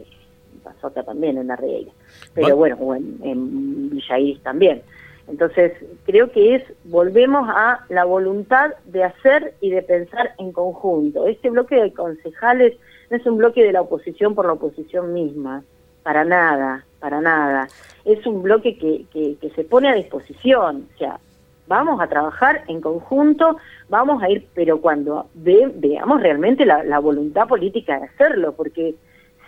Pasó 0.64 0.88
acá 0.88 1.04
también 1.04 1.38
en 1.38 1.46
la 1.46 1.56
Regueira, 1.56 1.92
pero 2.34 2.56
bueno, 2.56 2.76
o 2.80 2.94
en, 2.94 3.18
en 3.22 3.90
Villa 3.90 4.16
también. 4.42 4.82
Entonces, 5.28 5.72
creo 6.04 6.30
que 6.32 6.56
es, 6.56 6.62
volvemos 6.84 7.48
a 7.48 7.84
la 7.88 8.04
voluntad 8.04 8.72
de 8.86 9.04
hacer 9.04 9.54
y 9.60 9.70
de 9.70 9.82
pensar 9.82 10.34
en 10.38 10.52
conjunto. 10.52 11.26
Este 11.26 11.50
bloque 11.50 11.76
de 11.76 11.92
concejales 11.92 12.76
no 13.10 13.16
es 13.16 13.26
un 13.26 13.36
bloque 13.36 13.64
de 13.64 13.72
la 13.72 13.82
oposición 13.82 14.34
por 14.34 14.46
la 14.46 14.52
oposición 14.52 15.12
misma, 15.12 15.62
para 16.02 16.24
nada, 16.24 16.84
para 17.00 17.20
nada. 17.20 17.68
Es 18.04 18.24
un 18.26 18.42
bloque 18.42 18.78
que, 18.78 19.06
que, 19.12 19.36
que 19.40 19.50
se 19.50 19.64
pone 19.64 19.88
a 19.88 19.94
disposición, 19.94 20.88
o 20.94 20.98
sea, 20.98 21.20
vamos 21.66 22.00
a 22.00 22.06
trabajar 22.08 22.62
en 22.68 22.80
conjunto, 22.80 23.56
vamos 23.88 24.22
a 24.22 24.30
ir, 24.30 24.46
pero 24.54 24.80
cuando 24.80 25.26
veamos 25.34 26.20
realmente 26.20 26.64
la, 26.64 26.98
voluntad 26.98 27.46
política 27.48 27.98
de 27.98 28.06
hacerlo, 28.06 28.52
porque 28.54 28.94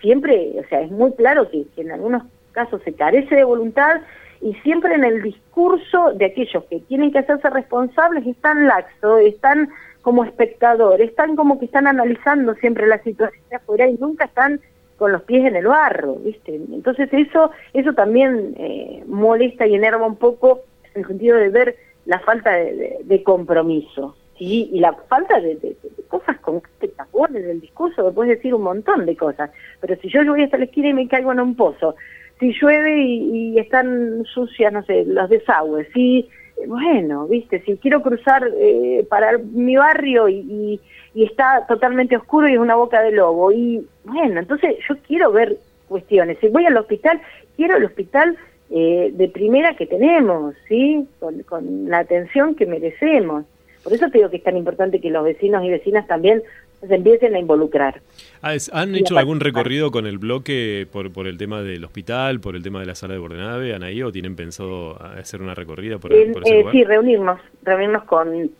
siempre, 0.01 0.53
o 0.59 0.67
sea, 0.67 0.81
es 0.81 0.91
muy 0.91 1.13
claro 1.13 1.49
que, 1.49 1.65
en 1.77 1.91
algunos 1.91 2.23
casos 2.51 2.81
se 2.83 2.93
carece 2.93 3.35
de 3.35 3.43
voluntad 3.43 4.01
y 4.41 4.53
siempre 4.55 4.95
en 4.95 5.03
el 5.03 5.21
discurso 5.21 6.13
de 6.13 6.25
aquellos 6.25 6.63
que 6.65 6.79
tienen 6.81 7.11
que 7.11 7.19
hacerse 7.19 7.49
responsables 7.49 8.25
están 8.25 8.67
laxos, 8.67 9.21
están 9.21 9.69
como 10.01 10.23
espectadores, 10.23 11.09
están 11.09 11.35
como 11.35 11.59
que 11.59 11.65
están 11.65 11.87
analizando 11.87 12.55
siempre 12.55 12.87
la 12.87 12.99
situación 13.03 13.43
de 13.49 13.57
afuera 13.57 13.87
y 13.87 13.95
nunca 13.95 14.25
están 14.25 14.61
con 14.97 15.11
los 15.11 15.23
pies 15.23 15.45
en 15.45 15.55
el 15.55 15.67
barro, 15.67 16.15
¿viste? 16.15 16.55
Entonces 16.55 17.09
eso 17.11 17.51
eso 17.73 17.93
también 17.93 18.55
eh, 18.57 19.03
molesta 19.07 19.65
y 19.65 19.75
enerva 19.75 20.05
un 20.05 20.17
poco 20.17 20.61
en 20.93 21.01
el 21.01 21.07
sentido 21.07 21.37
de 21.37 21.49
ver 21.49 21.75
la 22.09 22.17
falta 22.21 22.51
de, 22.51 23.23
compromiso 23.23 24.15
¿sí? 24.35 24.67
y 24.73 24.79
la 24.79 24.93
falta 24.93 25.39
de, 25.39 25.77
cosas 26.07 26.39
concretas. 26.39 27.07
Vos 27.11 27.31
desde 27.31 27.51
el 27.51 27.61
discurso 27.61 28.03
me 28.03 28.11
puedes 28.11 28.35
decir 28.37 28.55
un 28.55 28.63
montón 28.63 29.05
de 29.05 29.15
cosas, 29.15 29.51
pero 29.79 29.95
si 29.97 30.09
yo 30.09 30.25
voy 30.25 30.41
hasta 30.41 30.57
la 30.57 30.65
esquina 30.65 30.89
y 30.89 30.93
me 30.93 31.07
caigo 31.07 31.31
en 31.31 31.39
un 31.39 31.55
pozo, 31.55 31.95
si 32.39 32.51
llueve 32.59 32.99
y, 32.99 33.59
están 33.59 34.25
sucias, 34.25 34.73
no 34.73 34.83
sé, 34.85 35.05
los 35.05 35.29
desagües, 35.29 35.87
si, 35.93 36.27
bueno, 36.65 37.27
viste, 37.27 37.61
si 37.61 37.77
quiero 37.77 38.01
cruzar 38.01 38.49
eh, 38.57 39.05
para 39.07 39.37
mi 39.37 39.75
barrio 39.75 40.27
y, 40.27 40.81
y 41.13 41.23
está 41.23 41.67
totalmente 41.67 42.17
oscuro 42.17 42.49
y 42.49 42.53
es 42.53 42.59
una 42.59 42.75
boca 42.75 43.03
de 43.03 43.11
lobo, 43.11 43.51
y 43.51 43.85
bueno, 44.03 44.39
entonces 44.39 44.77
yo 44.89 44.95
quiero 45.05 45.31
ver 45.31 45.57
cuestiones. 45.87 46.39
Si 46.41 46.47
voy 46.47 46.65
al 46.65 46.77
hospital, 46.77 47.21
quiero 47.55 47.77
el 47.77 47.85
hospital 47.85 48.35
eh, 48.71 49.11
de 49.13 49.27
primera 49.29 49.75
que 49.75 49.85
tenemos, 49.85 50.55
¿sí? 50.67 51.07
Con, 51.19 51.89
la 51.89 51.99
atención 51.99 52.55
que 52.55 52.65
merecemos. 52.65 53.45
Por 53.83 53.93
eso 53.93 54.09
te 54.09 54.19
digo 54.19 54.29
que 54.29 54.37
es 54.37 54.43
tan 54.43 54.57
importante 54.57 55.01
que 55.01 55.09
los 55.09 55.23
vecinos 55.23 55.63
y 55.63 55.69
vecinas 55.69 56.05
también 56.07 56.43
se 56.87 56.95
empiecen 56.95 57.35
a 57.35 57.39
involucrar. 57.39 58.01
Ah, 58.41 58.55
¿Han 58.73 58.95
hecho 58.95 59.17
algún 59.17 59.39
recorrido 59.39 59.91
con 59.91 60.05
el 60.05 60.17
bloque 60.17 60.87
por, 60.91 61.11
por 61.11 61.27
el 61.27 61.37
tema 61.37 61.61
del 61.61 61.83
hospital, 61.83 62.39
por 62.39 62.55
el 62.55 62.63
tema 62.63 62.79
de 62.79 62.85
la 62.85 62.95
sala 62.95 63.13
de 63.13 63.19
Bordenave, 63.19 63.73
Anaí, 63.73 64.01
o 64.03 64.11
tienen 64.11 64.35
pensado 64.35 65.01
hacer 65.01 65.41
una 65.41 65.55
recorrida 65.55 65.97
por, 65.97 66.13
ese 66.13 66.31
eh, 66.31 66.65
Sí, 66.71 66.83
reunirnos, 66.83 67.41
reunirnos 67.63 68.03
con, 68.03 68.51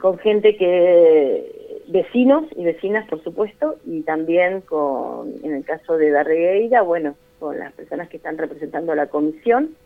con 0.00 0.18
gente 0.18 0.56
que, 0.56 1.64
vecinos 1.88 2.44
y 2.56 2.64
vecinas, 2.64 3.08
por 3.08 3.22
supuesto, 3.22 3.76
y 3.86 4.02
también 4.02 4.62
con, 4.62 5.32
en 5.42 5.54
el 5.54 5.64
caso 5.64 5.96
de 5.96 6.10
Darregueira, 6.10 6.82
bueno, 6.82 7.14
con 7.38 7.58
las 7.58 7.72
personas 7.72 8.08
que 8.08 8.16
están 8.18 8.38
representando 8.38 8.94
la 8.94 9.06
comisión. 9.06 9.76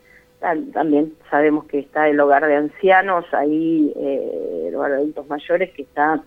También 0.40 1.14
sabemos 1.30 1.64
que 1.64 1.80
está 1.80 2.08
el 2.08 2.20
hogar 2.20 2.46
de 2.46 2.54
ancianos, 2.54 3.24
ahí 3.32 3.92
eh, 3.96 4.66
el 4.68 4.74
hogar 4.76 4.92
de 4.92 4.96
adultos 4.98 5.26
mayores 5.28 5.70
que 5.72 5.82
está 5.82 6.22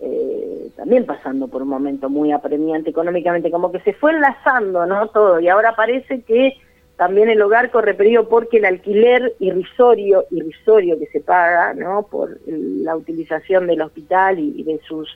eh, 0.00 0.70
también 0.76 1.06
pasando 1.06 1.48
por 1.48 1.62
un 1.62 1.68
momento 1.68 2.10
muy 2.10 2.32
apremiante 2.32 2.90
económicamente, 2.90 3.50
como 3.50 3.72
que 3.72 3.80
se 3.80 3.94
fue 3.94 4.12
enlazando 4.12 4.84
¿no? 4.84 5.08
todo 5.08 5.40
y 5.40 5.48
ahora 5.48 5.74
parece 5.74 6.20
que 6.22 6.54
también 6.96 7.28
el 7.28 7.40
hogar 7.40 7.70
corre 7.70 7.94
peligro 7.94 8.28
porque 8.28 8.58
el 8.58 8.66
alquiler 8.66 9.34
irrisorio, 9.38 10.24
irrisorio 10.30 10.98
que 10.98 11.06
se 11.06 11.20
paga 11.20 11.74
¿no? 11.74 12.02
por 12.02 12.38
la 12.46 12.96
utilización 12.96 13.66
del 13.66 13.82
hospital 13.82 14.38
y, 14.38 14.62
de 14.62 14.80
sus 14.86 15.08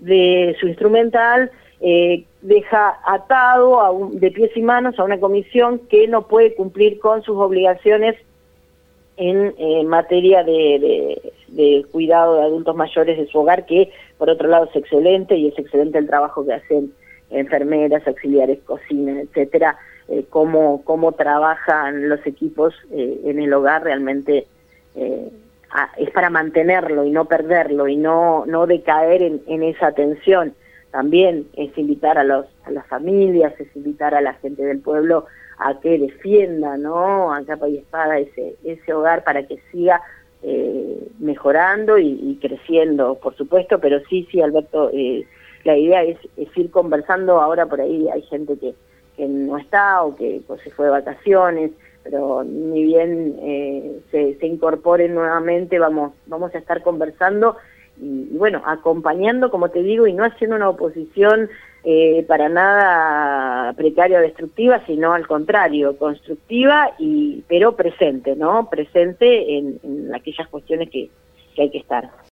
de 0.00 0.56
su 0.58 0.66
instrumental 0.66 1.50
eh, 1.80 2.24
deja 2.42 2.98
atado 3.06 3.80
a 3.80 3.90
de 4.12 4.30
pies 4.30 4.50
y 4.54 4.62
manos 4.62 4.98
a 4.98 5.04
una 5.04 5.18
comisión 5.18 5.80
que 5.88 6.06
no 6.08 6.26
puede 6.26 6.54
cumplir 6.54 6.98
con 6.98 7.22
sus 7.22 7.36
obligaciones 7.38 8.16
en 9.16 9.54
eh, 9.58 9.84
materia 9.84 10.42
de, 10.44 11.32
cuidado 11.92 12.36
de 12.36 12.42
adultos 12.42 12.74
mayores 12.74 13.18
de 13.18 13.26
su 13.26 13.38
hogar, 13.38 13.66
que 13.66 13.90
por 14.16 14.30
otro 14.30 14.48
lado 14.48 14.66
es 14.70 14.76
excelente 14.76 15.36
y 15.36 15.48
es 15.48 15.58
excelente 15.58 15.98
el 15.98 16.06
trabajo 16.06 16.44
que 16.44 16.54
hacen 16.54 16.92
enfermeras, 17.30 18.06
auxiliares, 18.06 18.60
cocina, 18.60 19.20
etcétera, 19.20 19.76
eh, 20.08 20.24
cómo, 20.30 20.82
cómo 20.84 21.12
trabajan 21.12 22.08
los 22.08 22.26
equipos 22.26 22.74
eh, 22.92 23.20
en 23.24 23.40
el 23.40 23.52
hogar 23.52 23.84
realmente 23.84 24.46
es 25.96 26.10
para 26.10 26.30
mantenerlo 26.30 27.04
y 27.04 27.10
no 27.10 27.26
perderlo 27.26 27.86
y 27.86 27.96
no, 27.96 28.44
no 28.46 28.66
decaer 28.66 29.22
en, 29.22 29.40
en 29.46 29.62
esa 29.62 29.86
atención 29.88 30.52
también 30.90 31.46
es 31.54 31.76
invitar 31.78 32.18
a, 32.18 32.24
los, 32.24 32.46
a 32.64 32.70
las 32.70 32.86
familias, 32.86 33.52
es 33.58 33.74
invitar 33.76 34.14
a 34.14 34.20
la 34.20 34.34
gente 34.34 34.64
del 34.64 34.80
pueblo 34.80 35.26
a 35.58 35.78
que 35.78 35.98
defienda, 35.98 36.76
¿no? 36.76 37.32
A 37.32 37.44
capa 37.44 37.68
y 37.68 37.78
espada 37.78 38.18
ese, 38.18 38.56
ese 38.64 38.92
hogar 38.92 39.22
para 39.24 39.46
que 39.46 39.60
siga 39.70 40.00
eh, 40.42 41.08
mejorando 41.18 41.98
y, 41.98 42.38
creciendo, 42.40 43.16
por 43.16 43.36
supuesto, 43.36 43.78
pero 43.78 44.00
sí, 44.08 44.26
sí, 44.30 44.40
Alberto, 44.40 44.90
eh, 44.92 45.26
la 45.64 45.76
idea 45.76 46.02
es, 46.02 46.18
ir 46.56 46.70
conversando, 46.70 47.40
ahora 47.40 47.66
por 47.66 47.80
ahí 47.80 48.08
hay 48.08 48.22
gente 48.22 48.58
que, 48.58 48.74
que 49.16 49.28
no 49.28 49.58
está 49.58 50.02
o 50.02 50.16
que 50.16 50.40
se 50.64 50.70
fue 50.70 50.86
de 50.86 50.92
vacaciones, 50.92 51.72
pero 52.02 52.42
ni 52.42 52.84
bien 52.84 53.36
eh, 53.42 54.00
se, 54.10 54.36
se 54.36 54.46
incorporen 54.46 55.14
nuevamente, 55.14 55.78
vamos, 55.78 56.14
vamos 56.26 56.54
a 56.54 56.58
estar 56.58 56.82
conversando 56.82 57.56
y, 57.98 58.36
bueno, 58.36 58.62
acompañando, 58.64 59.50
como 59.50 59.68
te 59.70 59.82
digo, 59.82 60.06
y 60.06 60.12
no 60.12 60.24
haciendo 60.24 60.56
una 60.56 60.68
oposición 60.68 61.48
eh, 61.84 62.24
para 62.28 62.48
nada 62.48 63.72
precaria 63.72 64.18
o 64.18 64.22
destructiva, 64.22 64.84
sino 64.86 65.12
al 65.12 65.26
contrario, 65.26 65.96
constructiva, 65.96 66.90
y 66.98 67.42
pero 67.48 67.76
presente, 67.76 68.36
¿no? 68.36 68.68
Presente 68.68 69.56
en, 69.56 69.80
en 69.82 70.14
aquellas 70.14 70.48
cuestiones 70.48 70.90
que, 70.90 71.10
que 71.54 71.62
hay 71.62 71.70
que 71.70 71.78
estar. 71.78 72.10